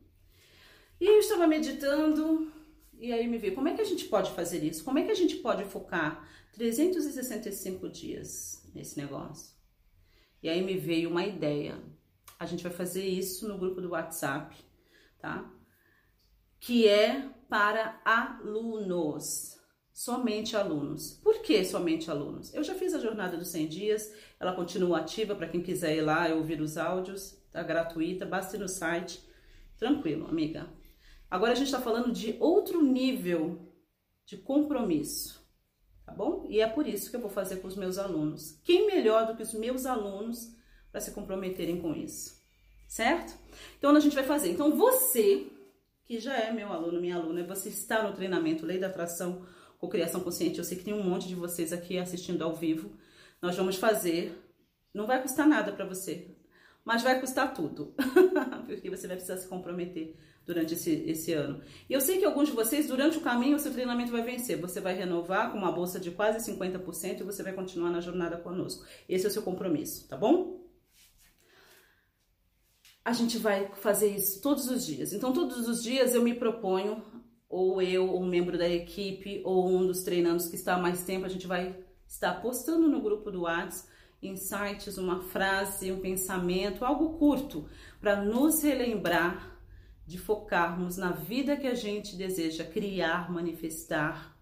E 1.01 1.07
eu 1.07 1.19
estava 1.19 1.47
meditando 1.47 2.53
e 3.01 3.13
aí 3.13 3.27
me 3.27 3.39
veio, 3.39 3.55
como 3.55 3.67
é 3.67 3.75
que 3.75 3.81
a 3.81 3.85
gente 3.85 4.05
pode 4.05 4.31
fazer 4.33 4.63
isso? 4.63 4.85
Como 4.85 4.99
é 4.99 5.03
que 5.03 5.11
a 5.11 5.15
gente 5.15 5.37
pode 5.37 5.65
focar 5.65 6.29
365 6.53 7.89
dias 7.89 8.63
nesse 8.75 8.99
negócio? 8.99 9.57
E 10.43 10.49
aí 10.49 10.63
me 10.63 10.77
veio 10.77 11.09
uma 11.09 11.25
ideia. 11.25 11.83
A 12.39 12.45
gente 12.45 12.63
vai 12.63 12.73
fazer 12.73 13.07
isso 13.07 13.49
no 13.49 13.57
grupo 13.59 13.81
do 13.81 13.91
WhatsApp, 13.91 14.55
tá? 15.19 15.51
Que 16.61 16.87
é 16.87 17.27
para 17.51 18.01
alunos. 18.05 19.59
Somente 19.93 20.57
alunos. 20.57 21.21
Por 21.23 21.43
que 21.43 21.63
somente 21.65 22.09
alunos? 22.11 22.55
Eu 22.55 22.63
já 22.63 22.75
fiz 22.75 22.95
a 22.95 23.01
jornada 23.01 23.37
dos 23.37 23.49
100 23.49 23.67
dias, 23.67 24.15
ela 24.39 24.55
continua 24.55 25.01
ativa 25.01 25.35
para 25.35 25.49
quem 25.49 25.61
quiser 25.61 25.97
ir 25.97 26.03
lá 26.03 26.29
e 26.29 26.33
ouvir 26.33 26.61
os 26.61 26.79
áudios, 26.79 27.37
tá 27.51 27.63
gratuita, 27.63 28.25
basta 28.25 28.57
ir 28.57 28.61
no 28.61 28.69
site. 28.69 29.21
Tranquilo, 29.77 30.29
amiga. 30.29 30.69
Agora 31.29 31.53
a 31.53 31.55
gente 31.55 31.67
está 31.67 31.81
falando 31.81 32.13
de 32.13 32.37
outro 32.39 32.83
nível 32.83 33.69
de 34.25 34.37
compromisso, 34.37 35.45
tá 36.07 36.13
bom? 36.13 36.47
E 36.49 36.61
é 36.61 36.69
por 36.69 36.87
isso 36.87 37.11
que 37.11 37.17
eu 37.17 37.21
vou 37.21 37.31
fazer 37.31 37.57
com 37.57 37.67
os 37.67 37.77
meus 37.77 37.99
alunos. 37.99 38.61
Quem 38.63 38.87
melhor 38.87 39.27
do 39.27 39.37
que 39.37 39.43
os 39.43 39.53
meus 39.55 39.87
alunos 39.87 40.55
para 40.93 41.01
se 41.01 41.11
comprometerem 41.11 41.81
com 41.81 41.95
isso, 41.95 42.41
certo? 42.87 43.37
Então 43.77 43.95
a 43.95 44.01
gente 44.01 44.15
vai 44.15 44.25
fazer. 44.25 44.51
Então 44.51 44.77
você 44.77 45.51
que 46.11 46.19
já 46.19 46.37
é 46.37 46.51
meu 46.51 46.73
aluno, 46.73 47.01
minha 47.01 47.15
aluna, 47.15 47.45
você 47.45 47.69
está 47.69 48.03
no 48.03 48.13
treinamento 48.13 48.67
Lei 48.67 48.81
da 48.81 48.89
Atração 48.89 49.47
com 49.79 49.89
Criação 49.89 50.21
Consciente. 50.21 50.59
Eu 50.59 50.65
sei 50.65 50.77
que 50.77 50.83
tem 50.83 50.93
um 50.93 51.05
monte 51.05 51.29
de 51.29 51.37
vocês 51.37 51.73
aqui 51.73 51.99
assistindo 51.99 52.43
ao 52.43 52.53
vivo. 52.53 52.91
Nós 53.41 53.55
vamos 53.55 53.77
fazer. 53.77 54.37
Não 54.93 55.07
vai 55.07 55.23
custar 55.23 55.47
nada 55.47 55.71
para 55.71 55.85
você, 55.85 56.27
mas 56.85 57.05
vai 57.05 57.21
custar 57.21 57.55
tudo, 57.55 57.95
porque 58.67 58.91
você 58.91 59.07
vai 59.07 59.15
precisar 59.15 59.37
se 59.37 59.47
comprometer 59.47 60.17
durante 60.45 60.75
esse, 60.75 60.91
esse 61.07 61.33
ano. 61.33 61.63
E 61.89 61.93
eu 61.93 62.01
sei 62.01 62.19
que 62.19 62.25
alguns 62.25 62.49
de 62.49 62.57
vocês, 62.57 62.89
durante 62.89 63.17
o 63.17 63.21
caminho, 63.21 63.55
o 63.55 63.61
seu 63.61 63.73
treinamento 63.73 64.11
vai 64.11 64.23
vencer. 64.23 64.61
Você 64.61 64.81
vai 64.81 64.97
renovar 64.97 65.53
com 65.53 65.59
uma 65.59 65.71
bolsa 65.71 66.01
de 66.01 66.11
quase 66.11 66.45
50% 66.53 67.21
e 67.21 67.23
você 67.23 67.45
vai 67.45 67.53
continuar 67.53 67.91
na 67.91 68.01
jornada 68.01 68.37
conosco. 68.37 68.85
Esse 69.09 69.27
é 69.27 69.29
o 69.29 69.33
seu 69.33 69.43
compromisso, 69.43 70.09
tá 70.09 70.17
bom? 70.17 70.60
A 73.05 73.13
gente 73.13 73.39
vai 73.39 73.71
fazer 73.77 74.15
isso 74.15 74.41
todos 74.41 74.69
os 74.69 74.87
dias. 74.87 75.13
Então, 75.13 75.33
todos 75.33 75.67
os 75.69 75.83
dias 75.83 76.15
eu 76.15 76.23
me 76.23 76.35
proponho, 76.35 77.03
ou 77.49 77.81
eu, 77.83 78.09
ou 78.09 78.23
um 78.23 78.29
membro 78.29 78.57
da 78.59 78.69
equipe, 78.69 79.41
ou 79.45 79.69
um 79.69 79.87
dos 79.87 80.03
treinandos 80.03 80.49
que 80.49 80.57
está 80.57 80.75
há 80.75 80.79
mais 80.79 81.03
tempo, 81.05 81.27
a 81.27 81.29
gente 81.29 81.47
vai 81.47 81.77
estar 82.07 82.41
postando 82.41 82.89
no 82.89 83.01
grupo 83.01 83.31
do 83.31 83.43
WhatsApp 83.43 83.91
insights, 84.23 84.99
uma 84.99 85.23
frase, 85.23 85.91
um 85.91 86.01
pensamento, 86.01 86.85
algo 86.85 87.19
curto, 87.19 87.67
para 88.01 88.23
nos 88.23 88.63
relembrar 88.63 89.59
de 90.07 90.19
focarmos 90.19 90.97
na 90.97 91.13
vida 91.13 91.57
que 91.57 91.67
a 91.67 91.75
gente 91.75 92.17
deseja 92.17 92.65
criar, 92.65 93.33
manifestar, 93.33 94.37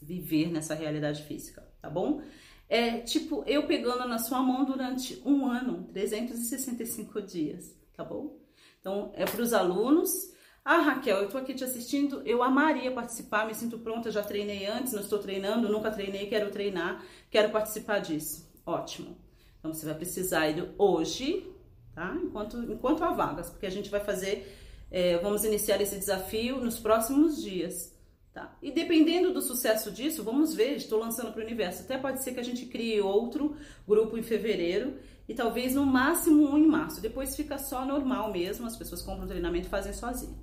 viver 0.00 0.50
nessa 0.50 0.74
realidade 0.74 1.22
física, 1.24 1.66
tá 1.80 1.90
bom? 1.90 2.22
É 2.68 3.00
tipo 3.00 3.44
eu 3.46 3.66
pegando 3.66 4.08
na 4.08 4.18
sua 4.18 4.40
mão 4.40 4.64
durante 4.64 5.20
um 5.26 5.46
ano, 5.46 5.88
365 5.92 7.20
dias 7.20 7.81
tá 8.02 8.04
bom? 8.04 8.36
Então, 8.80 9.12
é 9.14 9.24
para 9.24 9.40
os 9.40 9.52
alunos. 9.52 10.32
Ah, 10.64 10.78
Raquel, 10.78 11.18
eu 11.18 11.28
tô 11.28 11.38
aqui 11.38 11.54
te 11.54 11.64
assistindo, 11.64 12.22
eu 12.24 12.42
amaria 12.42 12.90
participar, 12.92 13.46
me 13.46 13.54
sinto 13.54 13.78
pronta, 13.78 14.10
já 14.10 14.22
treinei 14.22 14.66
antes, 14.66 14.92
não 14.92 15.00
estou 15.00 15.18
treinando, 15.18 15.68
nunca 15.68 15.90
treinei, 15.90 16.26
quero 16.26 16.50
treinar, 16.50 17.04
quero 17.30 17.50
participar 17.50 18.00
disso. 18.00 18.48
Ótimo. 18.64 19.16
Então, 19.58 19.72
você 19.72 19.86
vai 19.86 19.94
precisar 19.94 20.48
ir 20.48 20.72
hoje, 20.78 21.48
tá? 21.94 22.16
Enquanto, 22.22 22.58
enquanto 22.64 23.02
há 23.02 23.12
vagas, 23.12 23.50
porque 23.50 23.66
a 23.66 23.70
gente 23.70 23.90
vai 23.90 24.00
fazer, 24.00 24.56
é, 24.90 25.18
vamos 25.18 25.44
iniciar 25.44 25.80
esse 25.80 25.98
desafio 25.98 26.60
nos 26.60 26.78
próximos 26.78 27.42
dias, 27.42 27.92
tá? 28.32 28.56
E 28.62 28.70
dependendo 28.70 29.32
do 29.32 29.42
sucesso 29.42 29.90
disso, 29.90 30.22
vamos 30.22 30.54
ver, 30.54 30.76
estou 30.76 30.98
lançando 30.98 31.32
para 31.32 31.42
o 31.42 31.44
universo. 31.44 31.82
Até 31.82 31.98
pode 31.98 32.22
ser 32.22 32.32
que 32.32 32.40
a 32.40 32.44
gente 32.44 32.66
crie 32.66 33.00
outro 33.00 33.56
grupo 33.86 34.16
em 34.16 34.22
fevereiro 34.22 34.96
e 35.28 35.34
talvez 35.34 35.74
no 35.74 35.84
máximo 35.84 36.48
um 36.48 36.58
em 36.58 36.66
março. 36.66 37.00
Depois 37.00 37.36
fica 37.36 37.58
só 37.58 37.84
normal 37.84 38.32
mesmo, 38.32 38.66
as 38.66 38.76
pessoas 38.76 39.02
compram 39.02 39.24
o 39.24 39.28
treinamento 39.28 39.66
e 39.66 39.70
fazem 39.70 39.92
sozinho. 39.92 40.38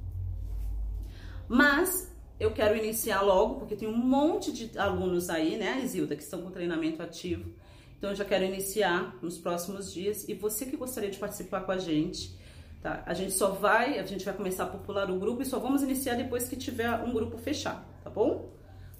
Mas 1.47 2.15
eu 2.39 2.51
quero 2.51 2.77
iniciar 2.77 3.21
logo, 3.21 3.55
porque 3.55 3.75
tem 3.75 3.87
um 3.87 3.97
monte 3.97 4.51
de 4.51 4.77
alunos 4.77 5.29
aí, 5.29 5.57
né, 5.57 5.81
Isilda, 5.83 6.15
que 6.15 6.23
estão 6.23 6.41
com 6.41 6.51
treinamento 6.51 7.01
ativo. 7.01 7.51
Então 7.97 8.11
eu 8.11 8.15
já 8.15 8.23
quero 8.23 8.45
iniciar 8.45 9.17
nos 9.21 9.37
próximos 9.37 9.91
dias. 9.91 10.27
E 10.29 10.33
você 10.33 10.65
que 10.65 10.77
gostaria 10.77 11.09
de 11.09 11.17
participar 11.17 11.61
com 11.61 11.71
a 11.73 11.77
gente, 11.77 12.33
tá? 12.81 13.03
A 13.05 13.13
gente 13.13 13.31
só 13.33 13.51
vai, 13.51 13.99
a 13.99 14.05
gente 14.05 14.23
vai 14.25 14.33
começar 14.33 14.63
a 14.63 14.67
popular 14.67 15.09
o 15.09 15.19
grupo 15.19 15.41
e 15.41 15.45
só 15.45 15.59
vamos 15.59 15.81
iniciar 15.81 16.15
depois 16.15 16.47
que 16.47 16.55
tiver 16.55 16.89
um 17.03 17.13
grupo 17.13 17.37
fechado, 17.37 17.85
tá 18.03 18.09
bom? 18.09 18.53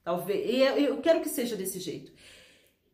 Talvez. 0.09 0.49
E 0.49 0.83
eu 0.85 0.99
quero 1.01 1.21
que 1.21 1.29
seja 1.29 1.55
desse 1.55 1.79
jeito. 1.79 2.11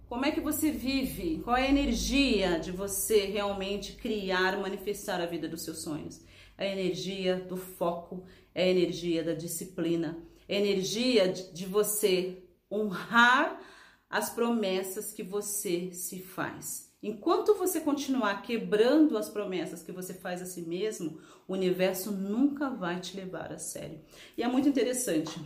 Como 0.09 0.25
é 0.25 0.33
que 0.33 0.41
você 0.41 0.71
vive? 0.71 1.43
Qual 1.45 1.55
é 1.55 1.67
a 1.67 1.71
energia 1.71 2.59
de 2.59 2.73
você 2.73 3.27
realmente 3.27 3.93
criar, 3.93 4.59
manifestar 4.59 5.21
a 5.21 5.27
vida 5.27 5.47
dos 5.47 5.63
seus 5.63 5.83
sonhos? 5.83 6.21
É 6.57 6.71
a 6.71 6.73
energia 6.73 7.37
do 7.37 7.59
foco, 7.59 8.25
é 8.55 8.65
a 8.65 8.69
energia 8.69 9.23
da 9.23 9.35
disciplina, 9.35 10.19
é 10.49 10.57
a 10.57 10.61
energia 10.61 11.29
de 11.29 11.67
você 11.67 12.43
honrar 12.73 13.61
as 14.09 14.31
promessas 14.31 15.13
que 15.13 15.23
você 15.23 15.93
se 15.93 16.23
faz. 16.23 16.88
Enquanto 17.03 17.55
você 17.55 17.81
continuar 17.81 18.43
quebrando 18.43 19.17
as 19.17 19.29
promessas 19.29 19.83
que 19.83 19.93
você 19.93 20.13
faz 20.13 20.43
a 20.43 20.47
si 20.47 20.63
mesmo, 20.63 21.21
o 21.47 21.53
universo 21.53 22.11
nunca 22.11 22.69
vai 22.69 22.99
te 23.01 23.17
levar 23.17 23.53
a 23.53 23.59
sério. 23.59 24.01
E 24.37 24.43
é 24.43 24.49
muito 24.49 24.69
interessante. 24.69 25.41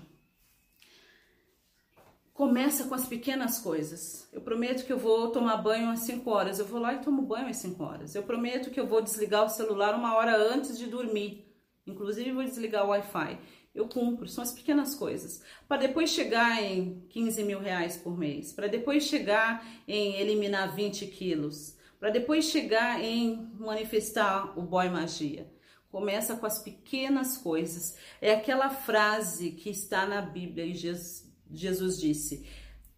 Começa 2.32 2.84
com 2.84 2.94
as 2.94 3.06
pequenas 3.06 3.58
coisas. 3.58 4.26
Eu 4.32 4.40
prometo 4.40 4.86
que 4.86 4.92
eu 4.92 4.98
vou 4.98 5.30
tomar 5.30 5.58
banho 5.58 5.90
às 5.90 6.00
5 6.00 6.30
horas. 6.30 6.58
Eu 6.58 6.64
vou 6.64 6.80
lá 6.80 6.94
e 6.94 7.00
tomo 7.00 7.20
banho 7.20 7.48
às 7.48 7.58
5 7.58 7.84
horas. 7.84 8.14
Eu 8.14 8.22
prometo 8.22 8.70
que 8.70 8.80
eu 8.80 8.86
vou 8.86 9.02
desligar 9.02 9.44
o 9.44 9.50
celular 9.50 9.94
uma 9.94 10.16
hora 10.16 10.34
antes 10.36 10.78
de 10.78 10.86
dormir. 10.86 11.46
Inclusive, 11.86 12.32
vou 12.32 12.44
desligar 12.44 12.86
o 12.86 12.88
Wi-Fi 12.88 13.38
eu 13.74 13.88
cumpro, 13.88 14.28
são 14.28 14.42
as 14.42 14.52
pequenas 14.52 14.94
coisas. 14.94 15.42
Para 15.66 15.78
depois 15.78 16.10
chegar 16.10 16.62
em 16.62 17.02
15 17.08 17.44
mil 17.44 17.58
reais 17.58 17.96
por 17.96 18.16
mês, 18.16 18.52
para 18.52 18.66
depois 18.66 19.04
chegar 19.04 19.66
em 19.88 20.16
eliminar 20.16 20.74
20 20.74 21.06
quilos, 21.06 21.76
para 21.98 22.10
depois 22.10 22.46
chegar 22.46 23.02
em 23.02 23.50
manifestar 23.58 24.58
o 24.58 24.62
boy 24.62 24.88
magia. 24.90 25.50
Começa 25.90 26.36
com 26.36 26.46
as 26.46 26.58
pequenas 26.58 27.36
coisas. 27.36 27.96
É 28.20 28.32
aquela 28.32 28.70
frase 28.70 29.52
que 29.52 29.70
está 29.70 30.06
na 30.06 30.22
Bíblia 30.22 30.64
e 30.64 30.74
Jesus, 30.74 32.00
disse: 32.00 32.46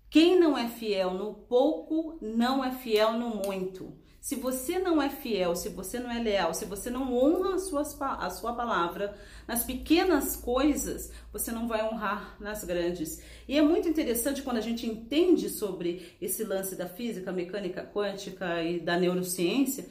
Quem 0.09 0.39
não 0.39 0.57
é 0.57 0.69
fiel 0.69 1.13
no 1.13 1.35
pouco, 1.35 2.19
não 2.23 2.65
é 2.65 2.71
fiel 2.71 3.15
no 3.15 3.43
muito. 3.45 3.93
Se 4.25 4.37
você 4.37 4.79
não 4.79 5.03
é 5.03 5.11
fiel, 5.11 5.55
se 5.55 5.69
você 5.69 6.01
não 6.01 6.11
é 6.11 6.19
leal, 6.19 6.55
se 6.55 6.65
você 6.65 6.89
não 6.89 7.13
honra 7.13 7.57
a 7.57 8.31
sua, 8.31 8.55
palavra 8.55 9.15
nas 9.47 9.65
pequenas 9.65 10.35
coisas, 10.35 11.13
você 11.31 11.53
não 11.53 11.69
vai 11.69 11.85
honrar 11.85 12.35
nas 12.41 12.65
grandes. 12.65 13.23
E 13.47 13.59
é 13.59 13.61
muito 13.61 13.87
interessante 13.87 14.41
quando 14.41 14.57
a 14.57 14.63
gente 14.63 14.87
entende 14.87 15.51
sobre 15.51 16.17
esse 16.23 16.43
lance 16.43 16.75
da 16.75 16.89
física, 16.89 17.31
mecânica 17.33 17.85
quântica 17.85 18.63
e 18.63 18.81
da 18.81 18.97
neurociência, 18.97 19.91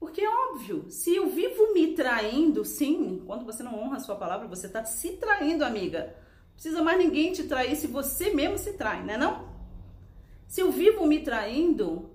porque 0.00 0.22
é 0.22 0.28
óbvio, 0.28 0.86
se 0.90 1.14
eu 1.14 1.30
vivo 1.30 1.72
me 1.72 1.94
traindo, 1.94 2.64
sim, 2.64 3.22
quando 3.24 3.44
você 3.44 3.62
não 3.62 3.78
honra 3.80 3.98
a 3.98 4.00
sua 4.00 4.16
palavra, 4.16 4.48
você 4.48 4.66
está 4.66 4.84
se 4.84 5.10
traindo, 5.18 5.64
amiga. 5.64 6.16
Não 6.48 6.54
precisa 6.54 6.82
mais 6.82 6.98
ninguém 6.98 7.32
te 7.32 7.44
trair 7.44 7.76
se 7.76 7.86
você 7.86 8.34
mesmo 8.34 8.58
se 8.58 8.72
trai, 8.72 9.04
né 9.04 9.16
não? 9.16 9.48
Se 10.48 10.62
eu 10.62 10.72
vivo 10.72 11.06
me 11.06 11.20
traindo, 11.20 12.07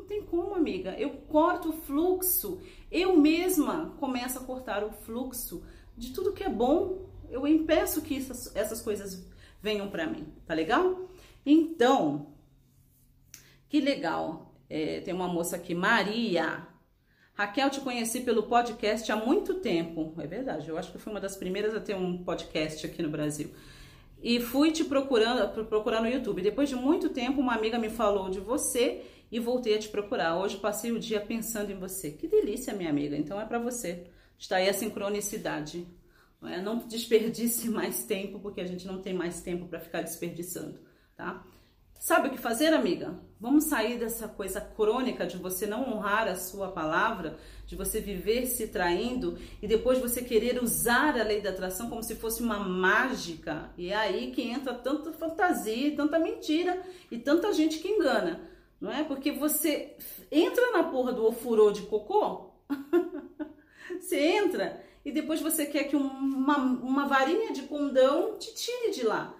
não 0.00 0.06
tem 0.06 0.22
como, 0.22 0.54
amiga. 0.54 0.98
Eu 0.98 1.10
corto 1.28 1.68
o 1.68 1.72
fluxo. 1.72 2.60
Eu 2.90 3.16
mesma 3.16 3.94
começo 4.00 4.38
a 4.38 4.42
cortar 4.42 4.82
o 4.82 4.90
fluxo 4.90 5.62
de 5.96 6.12
tudo 6.12 6.32
que 6.32 6.42
é 6.42 6.48
bom. 6.48 7.08
Eu 7.30 7.46
impeço 7.46 8.02
que 8.02 8.16
essas, 8.16 8.54
essas 8.56 8.80
coisas 8.80 9.28
venham 9.62 9.88
para 9.90 10.06
mim, 10.06 10.26
tá 10.46 10.54
legal? 10.54 11.08
Então, 11.44 12.34
que 13.68 13.80
legal. 13.80 14.54
É, 14.68 15.00
tem 15.00 15.12
uma 15.12 15.28
moça 15.28 15.56
aqui, 15.56 15.74
Maria. 15.74 16.66
Raquel, 17.34 17.70
te 17.70 17.80
conheci 17.80 18.20
pelo 18.20 18.44
podcast 18.44 19.10
há 19.10 19.16
muito 19.16 19.54
tempo. 19.54 20.14
É 20.18 20.26
verdade, 20.26 20.68
eu 20.68 20.76
acho 20.76 20.92
que 20.92 20.98
fui 20.98 21.12
uma 21.12 21.20
das 21.20 21.36
primeiras 21.36 21.74
a 21.74 21.80
ter 21.80 21.94
um 21.94 22.24
podcast 22.24 22.86
aqui 22.86 23.02
no 23.02 23.10
Brasil. 23.10 23.50
E 24.22 24.40
fui 24.40 24.70
te 24.70 24.84
procurando, 24.84 25.66
procurar 25.66 26.02
no 26.02 26.08
YouTube. 26.08 26.42
Depois 26.42 26.68
de 26.68 26.76
muito 26.76 27.08
tempo, 27.08 27.40
uma 27.40 27.54
amiga 27.54 27.78
me 27.78 27.88
falou 27.88 28.28
de 28.28 28.38
você 28.38 29.02
e 29.30 29.38
voltei 29.38 29.74
a 29.74 29.78
te 29.78 29.88
procurar. 29.88 30.36
Hoje 30.36 30.56
passei 30.56 30.90
o 30.92 30.98
dia 30.98 31.20
pensando 31.20 31.70
em 31.70 31.78
você. 31.78 32.10
Que 32.10 32.26
delícia, 32.26 32.74
minha 32.74 32.90
amiga. 32.90 33.16
Então 33.16 33.40
é 33.40 33.44
para 33.44 33.58
você. 33.58 34.06
Está 34.38 34.56
aí 34.56 34.68
a 34.68 34.74
sincronicidade. 34.74 35.86
Não, 36.40 36.78
é? 36.78 36.84
desperdice 36.86 37.68
mais 37.70 38.04
tempo, 38.04 38.40
porque 38.40 38.60
a 38.60 38.66
gente 38.66 38.86
não 38.86 39.00
tem 39.00 39.14
mais 39.14 39.40
tempo 39.40 39.66
para 39.66 39.78
ficar 39.78 40.02
desperdiçando, 40.02 40.80
tá? 41.16 41.44
Sabe 41.98 42.28
o 42.28 42.30
que 42.30 42.38
fazer, 42.38 42.72
amiga? 42.72 43.20
Vamos 43.38 43.64
sair 43.64 43.98
dessa 43.98 44.26
coisa 44.26 44.58
crônica 44.58 45.26
de 45.26 45.36
você 45.36 45.66
não 45.66 45.86
honrar 45.86 46.26
a 46.28 46.34
sua 46.34 46.72
palavra, 46.72 47.36
de 47.66 47.76
você 47.76 48.00
viver 48.00 48.46
se 48.46 48.68
traindo 48.68 49.38
e 49.60 49.68
depois 49.68 49.98
você 49.98 50.22
querer 50.22 50.62
usar 50.62 51.20
a 51.20 51.22
lei 51.22 51.42
da 51.42 51.50
atração 51.50 51.90
como 51.90 52.02
se 52.02 52.14
fosse 52.14 52.42
uma 52.42 52.58
mágica. 52.58 53.70
E 53.76 53.90
é 53.90 53.96
aí 53.96 54.30
que 54.30 54.40
entra 54.40 54.72
tanta 54.72 55.12
fantasia, 55.12 55.94
tanta 55.94 56.18
mentira 56.18 56.80
e 57.10 57.18
tanta 57.18 57.52
gente 57.52 57.78
que 57.80 57.88
engana 57.88 58.48
não 58.80 58.90
é? 58.90 59.04
Porque 59.04 59.30
você 59.30 59.96
entra 60.30 60.72
na 60.72 60.84
porra 60.84 61.12
do 61.12 61.26
ofurô 61.26 61.70
de 61.70 61.82
cocô, 61.82 62.50
você 64.00 64.18
entra 64.18 64.82
e 65.04 65.12
depois 65.12 65.40
você 65.40 65.66
quer 65.66 65.84
que 65.84 65.96
uma, 65.96 66.56
uma 66.56 67.06
varinha 67.06 67.52
de 67.52 67.62
condão 67.62 68.38
te 68.38 68.54
tire 68.54 68.92
de 68.92 69.02
lá. 69.04 69.36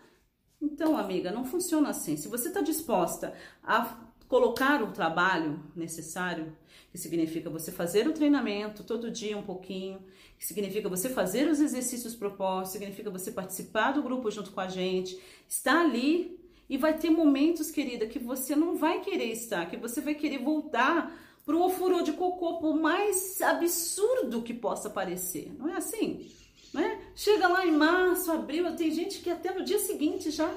Então, 0.61 0.97
amiga, 0.97 1.31
não 1.31 1.45
funciona 1.45 1.89
assim. 1.89 2.17
Se 2.17 2.29
você 2.29 2.49
está 2.49 2.61
disposta 2.61 3.35
a 3.63 4.11
colocar 4.29 4.83
o 4.83 4.93
trabalho 4.93 5.63
necessário, 5.75 6.57
que 6.93 6.99
significa 6.99 7.49
você 7.51 7.73
fazer 7.73 8.07
o 8.07 8.13
treinamento 8.13 8.85
todo 8.85 9.11
dia 9.11 9.37
um 9.37 9.43
pouquinho, 9.43 10.05
que 10.39 10.47
significa 10.47 10.89
você 10.89 11.09
fazer 11.09 11.49
os 11.49 11.61
exercícios 11.61 12.15
propostos, 12.15 12.73
significa 12.73 13.11
você 13.11 13.33
participar 13.33 13.93
do 13.93 14.03
grupo 14.03 14.31
junto 14.31 14.53
com 14.53 14.61
a 14.61 14.69
gente, 14.69 15.21
estar 15.49 15.81
ali 15.81 16.40
e 16.71 16.79
vai 16.79 16.97
ter 16.97 17.11
momentos, 17.11 17.69
querida, 17.69 18.07
que 18.07 18.21
você 18.21 18.55
não 18.55 18.77
vai 18.77 19.01
querer 19.01 19.33
estar, 19.33 19.69
que 19.69 19.77
você 19.77 20.01
vai 20.01 20.15
querer 20.15 20.39
voltar 20.39 21.13
para 21.45 21.57
o 21.57 21.67
ofurô 21.67 22.01
de 22.01 22.13
cocô, 22.13 22.59
por 22.61 22.77
mais 22.77 23.43
absurdo 23.43 24.41
que 24.41 24.55
possa 24.55 24.89
parecer. 24.89 25.53
Não 25.59 25.69
é 25.69 25.77
assim? 25.79 26.31
Não 26.73 26.81
é? 26.81 27.01
Chega 27.17 27.49
lá 27.49 27.67
em 27.67 27.73
março, 27.73 28.31
abril, 28.31 28.77
tem 28.77 28.93
gente 28.93 29.19
que 29.19 29.29
até 29.29 29.53
no 29.53 29.65
dia 29.65 29.81
seguinte 29.81 30.31
já. 30.31 30.49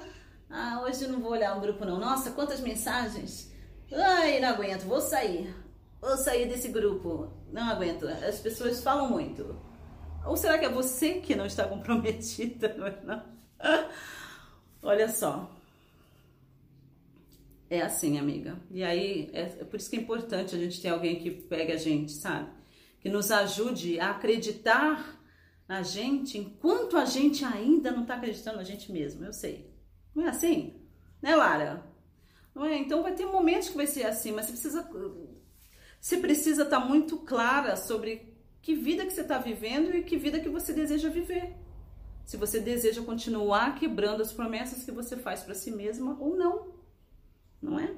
Ah, 0.52 0.84
hoje 0.86 1.08
não 1.08 1.20
vou 1.20 1.32
olhar 1.32 1.58
o 1.58 1.62
grupo, 1.62 1.84
não. 1.84 2.00
Nossa, 2.00 2.30
quantas 2.30 2.62
mensagens. 2.62 3.52
Ai, 3.92 4.40
não 4.40 4.50
aguento, 4.50 4.84
vou 4.84 5.02
sair. 5.02 5.52
Vou 6.00 6.16
sair 6.16 6.48
desse 6.48 6.68
grupo. 6.68 7.34
Não 7.52 7.64
aguento. 7.64 8.08
As 8.08 8.38
pessoas 8.38 8.84
falam 8.84 9.10
muito. 9.10 9.60
Ou 10.28 10.38
será 10.38 10.60
que 10.60 10.66
é 10.66 10.70
você 10.70 11.16
que 11.16 11.34
não 11.34 11.48
está 11.48 11.68
comprometida? 11.68 12.72
Não 12.78 12.86
é, 12.86 13.02
não? 13.04 13.24
Olha 14.84 15.10
só, 15.10 15.50
é 17.76 17.82
assim, 17.82 18.20
amiga. 18.20 18.60
E 18.70 18.84
aí, 18.84 19.30
é, 19.34 19.42
é 19.42 19.64
por 19.64 19.78
isso 19.78 19.90
que 19.90 19.96
é 19.96 20.00
importante 20.00 20.56
a 20.56 20.60
gente 20.60 20.82
ter 20.82 20.90
alguém 20.90 21.16
que 21.16 21.32
pegue 21.32 21.72
a 21.72 21.78
gente, 21.78 22.12
sabe? 22.12 22.52
Que 23.00 23.10
nos 23.10 23.32
ajude 23.32 24.00
a 24.00 24.12
acreditar 24.12 25.20
na 25.68 25.82
gente 25.82 26.38
enquanto 26.38 26.98
a 26.98 27.06
gente 27.06 27.44
ainda 27.44 27.92
não 27.92 28.06
tá 28.06 28.16
acreditando 28.16 28.58
na 28.58 28.64
gente 28.64 28.92
mesmo. 28.92 29.26
Eu 29.26 29.34
sei. 29.34 29.74
Não 30.14 30.26
é 30.26 30.30
assim? 30.30 30.82
Né, 31.22 31.36
Lara? 31.36 31.84
Não 32.54 32.66
é? 32.66 32.78
Então 32.78 33.02
vai 33.02 33.16
ter 33.16 33.26
momentos 33.26 33.70
que 33.70 33.78
vai 33.78 33.88
ser 33.88 34.06
assim, 34.06 34.32
mas 34.32 34.46
você 34.46 34.52
precisa. 34.52 34.90
Você 36.00 36.18
precisa 36.18 36.64
estar 36.64 36.82
tá 36.82 36.86
muito 36.86 37.18
clara 37.18 37.76
sobre 37.76 38.34
que 38.62 38.76
vida 38.76 39.06
que 39.06 39.14
você 39.14 39.22
está 39.22 39.40
vivendo 39.40 39.96
e 39.96 40.04
que 40.04 40.16
vida 40.16 40.40
que 40.40 40.50
você 40.50 40.74
deseja 40.74 41.10
viver. 41.10 41.56
Se 42.24 42.38
você 42.38 42.60
deseja 42.60 43.02
continuar 43.02 43.76
quebrando 43.76 44.22
as 44.22 44.32
promessas 44.32 44.84
que 44.84 44.92
você 44.92 45.18
faz 45.18 45.42
para 45.42 45.56
si 45.56 45.72
mesma 45.72 46.18
ou 46.20 46.36
não. 46.36 46.83
Não 47.64 47.80
é? 47.80 47.96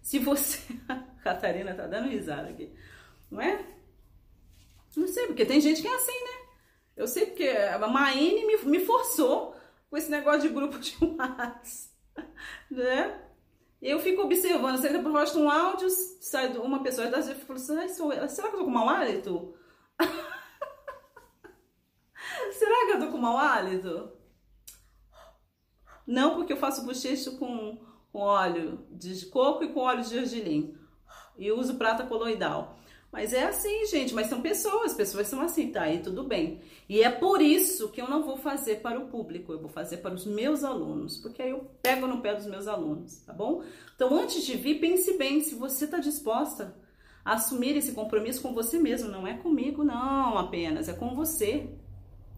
Se 0.00 0.18
você. 0.18 0.60
A 0.88 0.96
Catarina 1.22 1.74
tá 1.74 1.86
dando 1.86 2.08
risada 2.08 2.48
aqui, 2.48 2.74
não 3.30 3.42
é? 3.42 3.62
Não 4.96 5.06
sei, 5.06 5.26
porque 5.26 5.44
tem 5.44 5.60
gente 5.60 5.82
que 5.82 5.88
é 5.88 5.94
assim, 5.94 6.24
né? 6.24 6.48
Eu 6.96 7.06
sei 7.06 7.26
porque 7.26 7.48
a 7.48 7.78
Maine 7.86 8.46
me, 8.46 8.56
me 8.64 8.80
forçou 8.80 9.54
com 9.88 9.96
esse 9.96 10.10
negócio 10.10 10.42
de 10.42 10.48
grupo 10.48 10.78
de 10.78 10.96
WhatsApp, 11.04 11.90
né? 12.70 13.26
Eu 13.82 13.98
fico 13.98 14.22
observando, 14.22 14.76
você 14.76 14.98
posta 14.98 15.38
um 15.38 15.50
áudio, 15.50 15.88
sai 16.20 16.54
uma 16.58 16.82
pessoa 16.82 17.08
das 17.08 17.28
vezes 17.28 17.42
fala 17.42 17.58
assim, 17.58 17.88
será 18.28 18.48
que 18.48 18.56
eu 18.56 18.58
tô 18.58 18.64
com 18.64 18.70
mau 18.70 18.88
hálito? 18.88 19.54
será 22.52 22.86
que 22.86 22.92
eu 22.92 23.00
tô 23.00 23.10
com 23.10 23.16
mau 23.16 23.38
hálito? 23.38 24.12
Não, 26.06 26.34
porque 26.34 26.52
eu 26.52 26.58
faço 26.58 26.84
bochecho 26.84 27.38
com, 27.38 27.82
com 28.12 28.20
óleo 28.20 28.80
de 28.90 29.26
coco 29.26 29.64
e 29.64 29.72
com 29.72 29.80
óleo 29.80 30.02
de 30.02 30.10
gergelim. 30.10 30.74
E 31.38 31.50
uso 31.50 31.74
prata 31.76 32.04
coloidal. 32.04 32.76
Mas 33.12 33.32
é 33.32 33.44
assim, 33.44 33.86
gente, 33.86 34.14
mas 34.14 34.28
são 34.28 34.40
pessoas, 34.40 34.94
pessoas 34.94 35.26
são 35.26 35.40
assim, 35.40 35.72
tá? 35.72 35.88
E 35.88 35.98
tudo 35.98 36.22
bem. 36.22 36.60
E 36.88 37.02
é 37.02 37.10
por 37.10 37.42
isso 37.42 37.88
que 37.88 38.00
eu 38.00 38.08
não 38.08 38.22
vou 38.22 38.36
fazer 38.36 38.76
para 38.76 39.00
o 39.00 39.08
público, 39.08 39.52
eu 39.52 39.58
vou 39.58 39.68
fazer 39.68 39.96
para 39.96 40.14
os 40.14 40.24
meus 40.24 40.62
alunos, 40.62 41.18
porque 41.18 41.42
aí 41.42 41.50
eu 41.50 41.68
pego 41.82 42.06
no 42.06 42.20
pé 42.20 42.36
dos 42.36 42.46
meus 42.46 42.68
alunos, 42.68 43.18
tá 43.26 43.32
bom? 43.32 43.64
Então, 43.96 44.14
antes 44.16 44.46
de 44.46 44.56
vir, 44.56 44.78
pense 44.78 45.18
bem 45.18 45.40
se 45.40 45.56
você 45.56 45.86
está 45.86 45.98
disposta 45.98 46.76
a 47.24 47.34
assumir 47.34 47.76
esse 47.76 47.92
compromisso 47.92 48.40
com 48.42 48.54
você 48.54 48.78
mesmo, 48.78 49.10
não 49.10 49.26
é 49.26 49.34
comigo, 49.34 49.82
não 49.82 50.38
apenas, 50.38 50.88
é 50.88 50.92
com 50.92 51.12
você, 51.14 51.68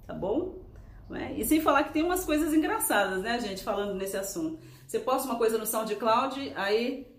tá 0.06 0.14
bom? 0.14 0.62
É? 1.10 1.34
E 1.34 1.44
sem 1.44 1.60
falar 1.60 1.84
que 1.84 1.92
tem 1.92 2.02
umas 2.02 2.24
coisas 2.24 2.54
engraçadas, 2.54 3.20
né, 3.22 3.38
gente, 3.38 3.62
falando 3.62 3.94
nesse 3.94 4.16
assunto. 4.16 4.58
Você 4.92 5.00
posta 5.00 5.26
uma 5.26 5.38
coisa 5.38 5.56
no 5.56 5.64
SoundCloud, 5.64 6.52
aí 6.54 7.10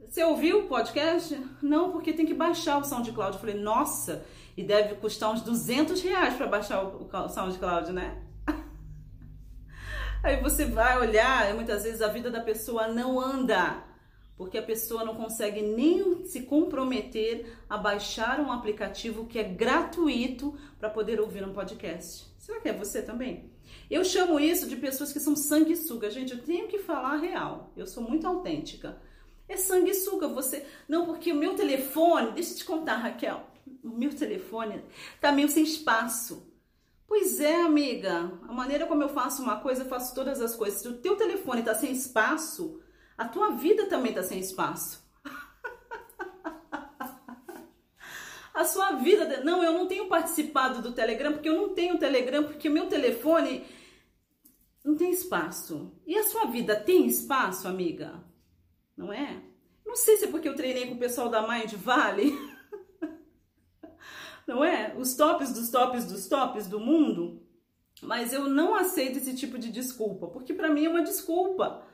você 0.00 0.24
ouviu 0.24 0.64
o 0.64 0.66
podcast? 0.66 1.40
Não, 1.62 1.92
porque 1.92 2.12
tem 2.12 2.26
que 2.26 2.34
baixar 2.34 2.76
o 2.78 2.82
SoundCloud. 2.82 3.34
Eu 3.34 3.40
falei, 3.40 3.54
nossa, 3.54 4.26
e 4.56 4.64
deve 4.64 4.96
custar 4.96 5.30
uns 5.30 5.40
200 5.40 6.02
reais 6.02 6.34
para 6.34 6.48
baixar 6.48 6.82
o, 6.84 7.28
SoundCloud, 7.28 7.92
né? 7.92 8.20
Aí 10.24 10.42
você 10.42 10.64
vai 10.64 10.98
olhar, 10.98 11.48
e 11.48 11.54
muitas 11.54 11.84
vezes 11.84 12.02
a 12.02 12.08
vida 12.08 12.32
da 12.32 12.40
pessoa 12.40 12.88
não 12.88 13.20
anda, 13.20 13.84
porque 14.36 14.58
a 14.58 14.62
pessoa 14.64 15.04
não 15.04 15.14
consegue 15.14 15.62
nem 15.62 16.24
se 16.24 16.42
comprometer 16.42 17.56
a 17.70 17.78
baixar 17.78 18.40
um 18.40 18.50
aplicativo 18.50 19.26
que 19.26 19.38
é 19.38 19.44
gratuito 19.44 20.58
para 20.80 20.90
poder 20.90 21.20
ouvir 21.20 21.46
um 21.46 21.52
podcast. 21.52 22.26
Será 22.40 22.60
que 22.60 22.68
é 22.68 22.72
você 22.72 23.02
também? 23.02 23.53
Eu 23.94 24.04
chamo 24.04 24.40
isso 24.40 24.66
de 24.66 24.74
pessoas 24.74 25.12
que 25.12 25.20
são 25.20 25.36
sanguessuga. 25.36 26.10
Gente, 26.10 26.32
eu 26.32 26.42
tenho 26.42 26.66
que 26.66 26.80
falar 26.80 27.14
real. 27.14 27.72
Eu 27.76 27.86
sou 27.86 28.02
muito 28.02 28.26
autêntica. 28.26 29.00
É 29.48 29.56
sanguessuga 29.56 30.26
você. 30.26 30.66
Não, 30.88 31.06
porque 31.06 31.30
o 31.30 31.36
meu 31.36 31.54
telefone, 31.54 32.32
deixa 32.32 32.54
eu 32.54 32.56
te 32.56 32.64
contar, 32.64 32.96
Raquel, 32.96 33.46
o 33.84 33.90
meu 33.90 34.12
telefone 34.12 34.82
tá 35.20 35.30
meio 35.30 35.48
sem 35.48 35.62
espaço. 35.62 36.52
Pois 37.06 37.38
é, 37.38 37.62
amiga. 37.62 38.32
A 38.48 38.52
maneira 38.52 38.84
como 38.84 39.00
eu 39.00 39.10
faço 39.10 39.44
uma 39.44 39.60
coisa, 39.60 39.84
eu 39.84 39.88
faço 39.88 40.12
todas 40.12 40.40
as 40.40 40.56
coisas. 40.56 40.80
Se 40.80 40.88
o 40.88 40.94
teu 40.94 41.14
telefone 41.14 41.62
tá 41.62 41.72
sem 41.72 41.92
espaço, 41.92 42.82
a 43.16 43.28
tua 43.28 43.50
vida 43.50 43.86
também 43.86 44.12
tá 44.12 44.24
sem 44.24 44.40
espaço. 44.40 45.08
a 48.52 48.64
sua 48.64 48.96
vida. 48.96 49.40
Não, 49.44 49.62
eu 49.62 49.72
não 49.72 49.86
tenho 49.86 50.08
participado 50.08 50.82
do 50.82 50.90
Telegram 50.90 51.34
porque 51.34 51.48
eu 51.48 51.56
não 51.56 51.68
tenho 51.68 51.96
Telegram 51.96 52.42
porque 52.42 52.68
o 52.68 52.72
meu 52.72 52.88
telefone 52.88 53.64
não 54.84 54.96
tem 54.96 55.10
espaço. 55.10 55.92
E 56.06 56.16
a 56.16 56.24
sua 56.24 56.44
vida 56.46 56.76
tem 56.76 57.06
espaço, 57.06 57.66
amiga? 57.66 58.22
não 58.96 59.12
é? 59.12 59.42
Não 59.84 59.96
sei 59.96 60.16
se 60.16 60.24
é 60.24 60.28
porque 60.28 60.48
eu 60.48 60.54
treinei 60.54 60.86
com 60.86 60.94
o 60.94 60.98
pessoal 60.98 61.28
da 61.28 61.46
Mind 61.46 61.72
Valley, 61.74 62.32
não 64.46 64.64
é? 64.64 64.94
Os 64.96 65.14
tops 65.14 65.52
dos 65.52 65.70
tops 65.70 66.04
dos 66.06 66.26
tops 66.26 66.66
do 66.66 66.80
mundo, 66.80 67.42
mas 68.02 68.32
eu 68.32 68.48
não 68.48 68.74
aceito 68.74 69.18
esse 69.18 69.34
tipo 69.34 69.58
de 69.58 69.70
desculpa, 69.70 70.28
porque 70.28 70.54
para 70.54 70.70
mim 70.70 70.86
é 70.86 70.88
uma 70.88 71.02
desculpa. 71.02 71.86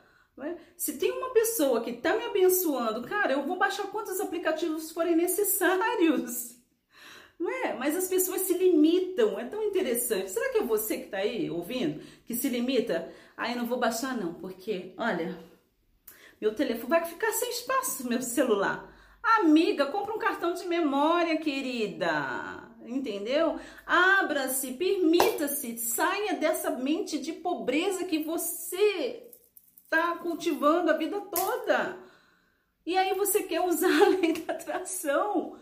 É? 0.43 0.57
Se 0.75 0.97
tem 0.97 1.11
uma 1.13 1.35
pessoa 1.35 1.83
que 1.83 1.91
está 1.91 2.17
me 2.17 2.25
abençoando, 2.25 3.07
cara, 3.07 3.35
eu 3.35 3.47
vou 3.47 3.59
baixar 3.59 3.89
quantos 3.89 4.19
aplicativos 4.21 4.91
forem 4.91 5.15
necessários. 5.15 6.59
Não 7.41 7.51
é? 7.51 7.73
Mas 7.73 7.97
as 7.97 8.07
pessoas 8.07 8.43
se 8.43 8.53
limitam, 8.53 9.41
é 9.41 9.47
tão 9.47 9.65
interessante. 9.65 10.31
Será 10.31 10.53
que 10.53 10.59
é 10.59 10.63
você 10.63 10.99
que 10.99 11.05
está 11.07 11.17
aí 11.17 11.51
ouvindo, 11.51 12.03
que 12.27 12.35
se 12.35 12.51
limita? 12.51 13.11
Ah, 13.35 13.51
eu 13.51 13.57
não 13.57 13.65
vou 13.65 13.79
baixar 13.79 14.15
não, 14.15 14.35
porque, 14.35 14.93
olha, 14.99 15.43
meu 16.39 16.55
telefone 16.55 16.91
vai 16.91 17.05
ficar 17.07 17.33
sem 17.33 17.49
espaço, 17.49 18.07
meu 18.07 18.21
celular. 18.21 18.95
Amiga, 19.23 19.87
compra 19.87 20.15
um 20.15 20.19
cartão 20.19 20.53
de 20.53 20.67
memória, 20.67 21.39
querida. 21.39 22.69
Entendeu? 22.85 23.59
Abra-se, 23.87 24.75
permita-se, 24.75 25.79
saia 25.79 26.35
dessa 26.35 26.71
mente 26.71 27.19
de 27.19 27.33
pobreza 27.33 28.05
que 28.05 28.23
você 28.23 29.31
está 29.85 30.17
cultivando 30.17 30.91
a 30.91 30.97
vida 30.97 31.19
toda. 31.23 31.99
E 32.85 32.99
aí 32.99 33.15
você 33.15 33.45
quer 33.45 33.63
usar 33.63 33.89
a 34.05 34.09
lei 34.09 34.35
da 34.35 34.53
atração 34.53 35.57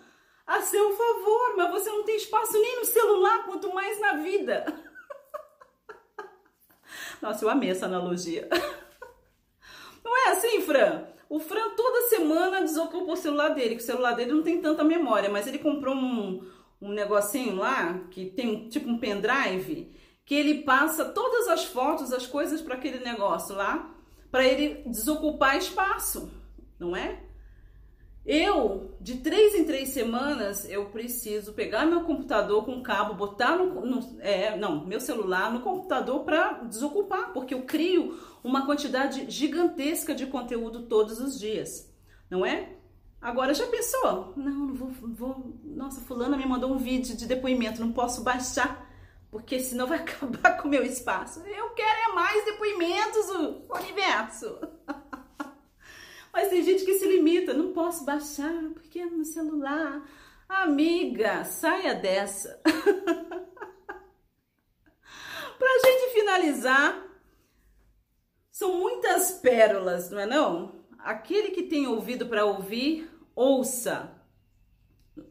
a 0.49 0.63
seu 0.63 0.97
favor, 0.97 1.57
mas 1.59 1.71
você 1.71 1.91
não 1.91 2.05
tem 2.05 2.17
espaço 2.17 2.55
nem 2.55 2.77
no 2.77 2.85
celular, 2.87 3.45
quanto 3.45 3.73
mais 3.75 4.01
na 4.01 4.15
vida. 4.15 4.65
Nossa, 7.21 7.45
eu 7.45 7.51
amei 7.51 7.69
essa 7.71 7.85
analogia. 7.85 8.49
Não 10.03 10.17
é 10.17 10.31
assim, 10.31 10.63
Fran? 10.63 11.05
O 11.29 11.39
Fran 11.39 11.75
toda 11.77 12.09
semana 12.09 12.63
desocupa 12.63 13.13
o 13.13 13.17
celular 13.17 13.51
dele, 13.51 13.77
que 13.77 13.83
o 13.83 13.87
celular 13.87 14.15
dele 14.15 14.33
não 14.33 14.43
tem 14.43 14.63
tanta 14.63 14.83
memória, 14.83 15.29
mas 15.29 15.47
ele 15.47 15.59
comprou 15.59 15.95
um, 15.95 16.43
um 16.81 16.89
negocinho 16.89 17.57
lá, 17.57 17.99
que 18.11 18.31
tem 18.31 18.71
tipo 18.71 18.89
um 18.89 18.97
pendrive, 18.97 19.95
que 20.25 20.35
ele 20.35 20.63
passa 20.63 21.05
todas 21.05 21.47
as 21.49 21.67
fotos, 21.67 22.15
as 22.15 22.27
coisas 22.27 22.63
para 22.63 22.77
aquele 22.77 23.01
negócio 23.01 23.55
lá, 23.55 23.95
para 24.31 24.47
ele 24.47 24.83
desocupar 24.87 25.59
espaço, 25.59 26.33
não 26.79 26.97
é? 26.97 27.28
Eu, 28.29 28.95
de 29.01 29.15
três 29.17 29.55
em 29.55 29.65
três 29.65 29.89
semanas, 29.89 30.69
eu 30.69 30.85
preciso 30.91 31.55
pegar 31.55 31.87
meu 31.87 32.03
computador 32.03 32.63
com 32.63 32.83
cabo, 32.83 33.15
botar 33.15 33.57
no, 33.57 33.87
no 33.87 34.21
é, 34.21 34.55
não, 34.55 34.85
meu 34.85 35.01
celular 35.01 35.51
no 35.51 35.63
computador 35.63 36.25
para 36.25 36.65
desocupar, 36.65 37.33
porque 37.33 37.55
eu 37.55 37.63
crio 37.63 38.21
uma 38.45 38.67
quantidade 38.67 39.31
gigantesca 39.31 40.15
de 40.15 40.27
conteúdo 40.27 40.83
todos 40.83 41.19
os 41.21 41.39
dias, 41.41 41.91
não 42.29 42.45
é? 42.45 42.77
Agora 43.19 43.55
já 43.55 43.67
pensou? 43.67 44.35
Não, 44.37 44.67
não 44.67 44.75
vou, 44.75 44.91
vou. 44.91 45.59
Nossa, 45.65 46.03
fulana 46.03 46.37
me 46.37 46.45
mandou 46.45 46.71
um 46.71 46.77
vídeo 46.77 47.17
de 47.17 47.25
depoimento, 47.27 47.81
não 47.81 47.93
posso 47.93 48.23
baixar, 48.23 48.93
porque 49.31 49.59
senão 49.59 49.87
vai 49.87 50.01
acabar 50.05 50.59
com 50.61 50.69
o 50.69 50.71
meu 50.71 50.85
espaço. 50.85 51.41
Eu 51.47 51.71
quero 51.71 52.11
é 52.11 52.15
mais 52.15 52.45
depoimentos, 52.45 53.31
o 53.31 53.75
universo. 53.75 54.59
Mas 56.39 56.51
tem 56.51 56.63
gente 56.63 56.85
que 56.85 56.97
se 57.01 57.05
limita, 57.05 57.53
não 57.53 57.73
posso 57.73 58.05
baixar 58.05 58.71
porque 58.73 59.01
é 59.01 59.07
no 59.07 59.25
celular. 59.25 60.09
Amiga, 60.49 61.45
saia 61.45 61.97
dessa. 61.97 62.63
Pra 65.59 65.79
gente 65.85 66.13
finalizar, 66.13 67.05
são 68.53 68.79
muitas 68.79 69.33
pérolas, 69.33 70.11
não 70.11 70.21
é 70.21 70.27
não? 70.27 70.87
Aquele 71.01 71.51
que 71.51 71.65
tem 71.65 71.89
ouvido 71.89 72.29
para 72.29 72.45
ouvir, 72.45 73.11
ouça. 73.35 74.09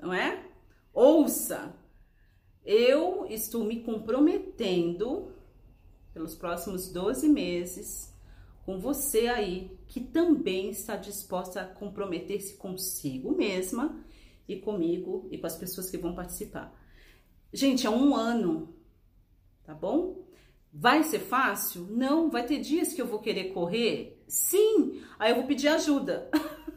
Não 0.01 0.13
é? 0.13 0.43
Ouça. 0.93 1.73
Eu 2.65 3.25
estou 3.29 3.63
me 3.63 3.81
comprometendo 3.81 5.33
pelos 6.13 6.35
próximos 6.35 6.91
12 6.91 7.29
meses 7.29 8.13
com 8.67 8.77
você 8.77 9.27
aí 9.27 9.79
que 9.87 10.01
também 10.01 10.71
está 10.71 10.97
disposta 10.97 11.61
a 11.61 11.65
comprometer-se 11.65 12.57
consigo 12.57 13.33
mesma 13.33 14.03
e 14.45 14.57
comigo 14.57 15.25
e 15.31 15.37
com 15.37 15.47
as 15.47 15.55
pessoas 15.55 15.89
que 15.89 15.97
vão 15.97 16.13
participar. 16.13 16.77
Gente, 17.53 17.87
é 17.87 17.89
um 17.89 18.13
ano, 18.13 18.75
tá 19.63 19.73
bom? 19.73 20.27
Vai 20.73 21.01
ser 21.03 21.19
fácil? 21.19 21.87
Não, 21.89 22.29
vai 22.29 22.45
ter 22.45 22.59
dias 22.59 22.91
que 22.91 23.01
eu 23.01 23.07
vou 23.07 23.19
querer 23.19 23.53
correr? 23.53 24.21
Sim, 24.27 25.01
aí 25.17 25.31
eu 25.31 25.37
vou 25.37 25.47
pedir 25.47 25.69
ajuda. 25.69 26.29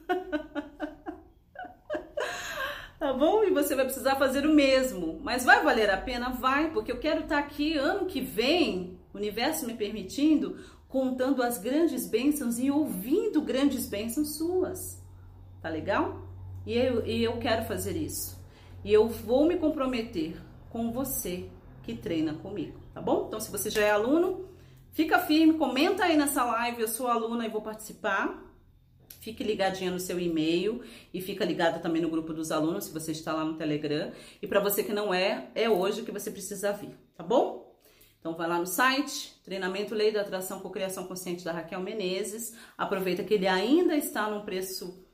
tá 3.01 3.13
bom? 3.13 3.43
E 3.43 3.51
você 3.51 3.75
vai 3.75 3.85
precisar 3.85 4.15
fazer 4.15 4.47
o 4.47 4.55
mesmo. 4.55 5.19
Mas 5.25 5.45
vai 5.45 5.65
valer 5.65 5.91
a 5.91 6.01
pena? 6.01 6.31
Vai, 6.31 6.73
porque 6.73 6.93
eu 6.93 7.01
quero 7.01 7.23
estar 7.23 7.41
aqui 7.41 7.77
ano 7.77 8.07
que 8.07 8.21
vem, 8.21 8.97
universo 9.13 9.67
me 9.67 9.75
permitindo, 9.75 10.57
contando 10.91 11.43
as 11.43 11.57
grandes 11.57 12.07
bênçãos 12.07 12.59
e 12.59 12.71
ouvindo 12.71 13.41
grandes 13.41 13.89
bênçãos 13.89 14.37
suas. 14.37 15.01
Tá 15.63 15.69
legal? 15.69 16.29
E 16.67 16.77
eu, 16.77 17.07
e 17.07 17.23
eu 17.23 17.39
quero 17.39 17.65
fazer 17.65 17.97
isso. 17.97 18.39
E 18.85 18.93
eu 18.93 19.09
vou 19.09 19.47
me 19.47 19.57
comprometer 19.57 20.37
com 20.69 20.91
você 20.91 21.49
que 21.83 21.95
treina 21.95 22.35
comigo, 22.35 22.79
tá 22.93 23.01
bom? 23.01 23.27
Então, 23.27 23.41
se 23.41 23.51
você 23.51 23.71
já 23.71 23.83
é 23.83 23.91
aluno, 23.91 24.49
fica 24.93 25.19
firme, 25.19 25.55
comenta 25.55 26.05
aí 26.05 26.17
nessa 26.17 26.45
live, 26.45 26.83
eu 26.83 26.89
sou 26.89 27.07
aluna 27.07 27.47
e 27.47 27.51
vou 27.51 27.63
participar. 27.63 28.47
fique 29.21 29.45
ligadinha 29.45 29.91
no 29.91 30.01
seu 30.01 30.19
e-mail 30.19 30.83
e 31.13 31.21
fica 31.21 31.45
ligada 31.45 31.79
também 31.79 32.01
no 32.01 32.09
grupo 32.09 32.33
dos 32.33 32.51
alunos, 32.51 32.85
se 32.85 32.93
você 32.93 33.13
está 33.13 33.33
lá 33.35 33.45
no 33.45 33.55
Telegram. 33.55 34.13
E 34.41 34.47
para 34.47 34.61
você 34.61 34.83
que 34.83 34.93
não 34.93 35.13
é, 35.13 35.51
é 35.55 35.69
hoje 35.69 36.03
que 36.03 36.11
você 36.11 36.31
precisa 36.31 36.73
vir, 36.73 36.97
tá 37.15 37.23
bom? 37.23 37.70
Então 38.21 38.37
vai 38.37 38.47
lá 38.47 38.59
no 38.59 38.67
site, 38.67 39.35
treinamento 39.43 39.95
Lei 39.95 40.13
da 40.13 40.21
Atração 40.21 40.61
com 40.61 40.71
Criação 40.71 41.07
Consciente 41.07 41.43
da 41.45 41.53
Raquel 41.53 41.81
Menezes. 41.81 42.55
Aproveita 42.77 43.25
que 43.25 43.35
ele 43.35 43.49
ainda 43.49 43.97
está 43.97 44.29
num 44.31 44.45
preço 44.45 45.05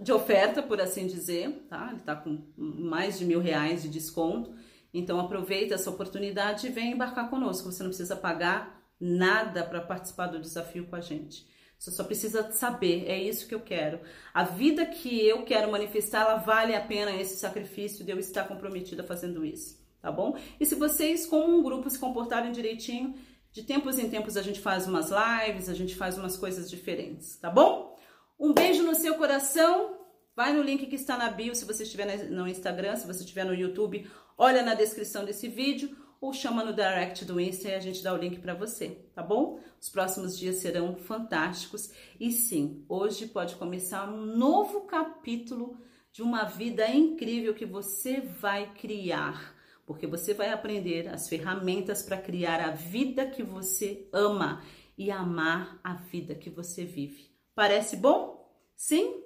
de 0.00 0.12
oferta, 0.12 0.62
por 0.62 0.80
assim 0.80 1.06
dizer, 1.06 1.64
tá? 1.68 1.88
Ele 1.90 2.00
está 2.00 2.16
com 2.16 2.44
mais 2.56 3.18
de 3.18 3.24
mil 3.24 3.40
reais 3.40 3.82
de 3.82 3.88
desconto. 3.88 4.52
Então 4.92 5.20
aproveita 5.20 5.74
essa 5.74 5.90
oportunidade 5.90 6.66
e 6.66 6.70
vem 6.70 6.92
embarcar 6.92 7.30
conosco. 7.30 7.70
Você 7.70 7.82
não 7.82 7.90
precisa 7.90 8.16
pagar 8.16 8.82
nada 9.00 9.64
para 9.64 9.80
participar 9.80 10.26
do 10.26 10.40
desafio 10.40 10.86
com 10.86 10.96
a 10.96 11.00
gente. 11.00 11.46
Você 11.78 11.90
só 11.90 12.04
precisa 12.04 12.52
saber, 12.52 13.06
é 13.08 13.20
isso 13.20 13.48
que 13.48 13.54
eu 13.54 13.60
quero. 13.60 14.00
A 14.32 14.44
vida 14.44 14.86
que 14.86 15.26
eu 15.26 15.44
quero 15.44 15.70
manifestar, 15.70 16.20
ela 16.20 16.36
vale 16.36 16.76
a 16.76 16.80
pena 16.80 17.10
esse 17.10 17.36
sacrifício 17.36 18.04
de 18.04 18.12
eu 18.12 18.20
estar 18.20 18.46
comprometida 18.46 19.02
fazendo 19.02 19.44
isso, 19.44 19.81
tá 20.02 20.12
bom? 20.12 20.36
E 20.60 20.66
se 20.66 20.74
vocês, 20.74 21.24
como 21.24 21.56
um 21.56 21.62
grupo, 21.62 21.88
se 21.88 21.98
comportarem 21.98 22.52
direitinho, 22.52 23.14
de 23.52 23.62
tempos 23.62 23.98
em 23.98 24.10
tempos 24.10 24.36
a 24.36 24.42
gente 24.42 24.60
faz 24.60 24.88
umas 24.88 25.10
lives, 25.10 25.68
a 25.68 25.74
gente 25.74 25.94
faz 25.94 26.18
umas 26.18 26.36
coisas 26.36 26.68
diferentes, 26.68 27.36
tá 27.36 27.48
bom? 27.48 27.96
Um 28.38 28.52
beijo 28.52 28.82
no 28.82 28.94
seu 28.94 29.14
coração. 29.14 30.00
Vai 30.34 30.52
no 30.52 30.62
link 30.62 30.86
que 30.86 30.96
está 30.96 31.16
na 31.16 31.30
bio 31.30 31.54
se 31.54 31.64
você 31.64 31.82
estiver 31.82 32.30
no 32.30 32.48
Instagram, 32.48 32.96
se 32.96 33.06
você 33.06 33.20
estiver 33.20 33.44
no 33.44 33.54
YouTube, 33.54 34.10
olha 34.36 34.62
na 34.62 34.74
descrição 34.74 35.24
desse 35.26 35.46
vídeo 35.46 35.94
ou 36.22 36.32
chama 36.32 36.64
no 36.64 36.72
direct 36.72 37.24
do 37.24 37.40
Insta 37.40 37.68
e 37.68 37.74
a 37.74 37.80
gente 37.80 38.02
dá 38.02 38.14
o 38.14 38.16
link 38.16 38.38
para 38.38 38.54
você, 38.54 38.90
tá 39.12 39.22
bom? 39.22 39.58
Os 39.80 39.88
próximos 39.88 40.38
dias 40.38 40.56
serão 40.56 40.96
fantásticos 40.96 41.90
e 42.18 42.30
sim, 42.30 42.84
hoje 42.88 43.26
pode 43.26 43.56
começar 43.56 44.08
um 44.08 44.24
novo 44.36 44.82
capítulo 44.82 45.76
de 46.12 46.22
uma 46.22 46.44
vida 46.44 46.88
incrível 46.88 47.52
que 47.54 47.66
você 47.66 48.20
vai 48.20 48.72
criar, 48.72 49.54
porque 49.86 50.06
você 50.06 50.32
vai 50.32 50.50
aprender 50.50 51.08
as 51.08 51.28
ferramentas 51.28 52.02
para 52.02 52.20
criar 52.20 52.60
a 52.60 52.70
vida 52.70 53.26
que 53.26 53.42
você 53.42 54.08
ama 54.12 54.62
e 54.96 55.10
amar 55.10 55.80
a 55.82 55.94
vida 55.94 56.34
que 56.34 56.50
você 56.50 56.84
vive. 56.84 57.30
Parece 57.54 57.96
bom? 57.96 58.50
Sim? 58.76 59.22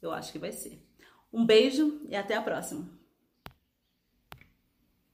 Eu 0.00 0.12
acho 0.12 0.32
que 0.32 0.38
vai 0.38 0.52
ser. 0.52 0.82
Um 1.32 1.44
beijo 1.44 2.00
e 2.08 2.14
até 2.14 2.34
a 2.34 2.42
próxima. 2.42 2.95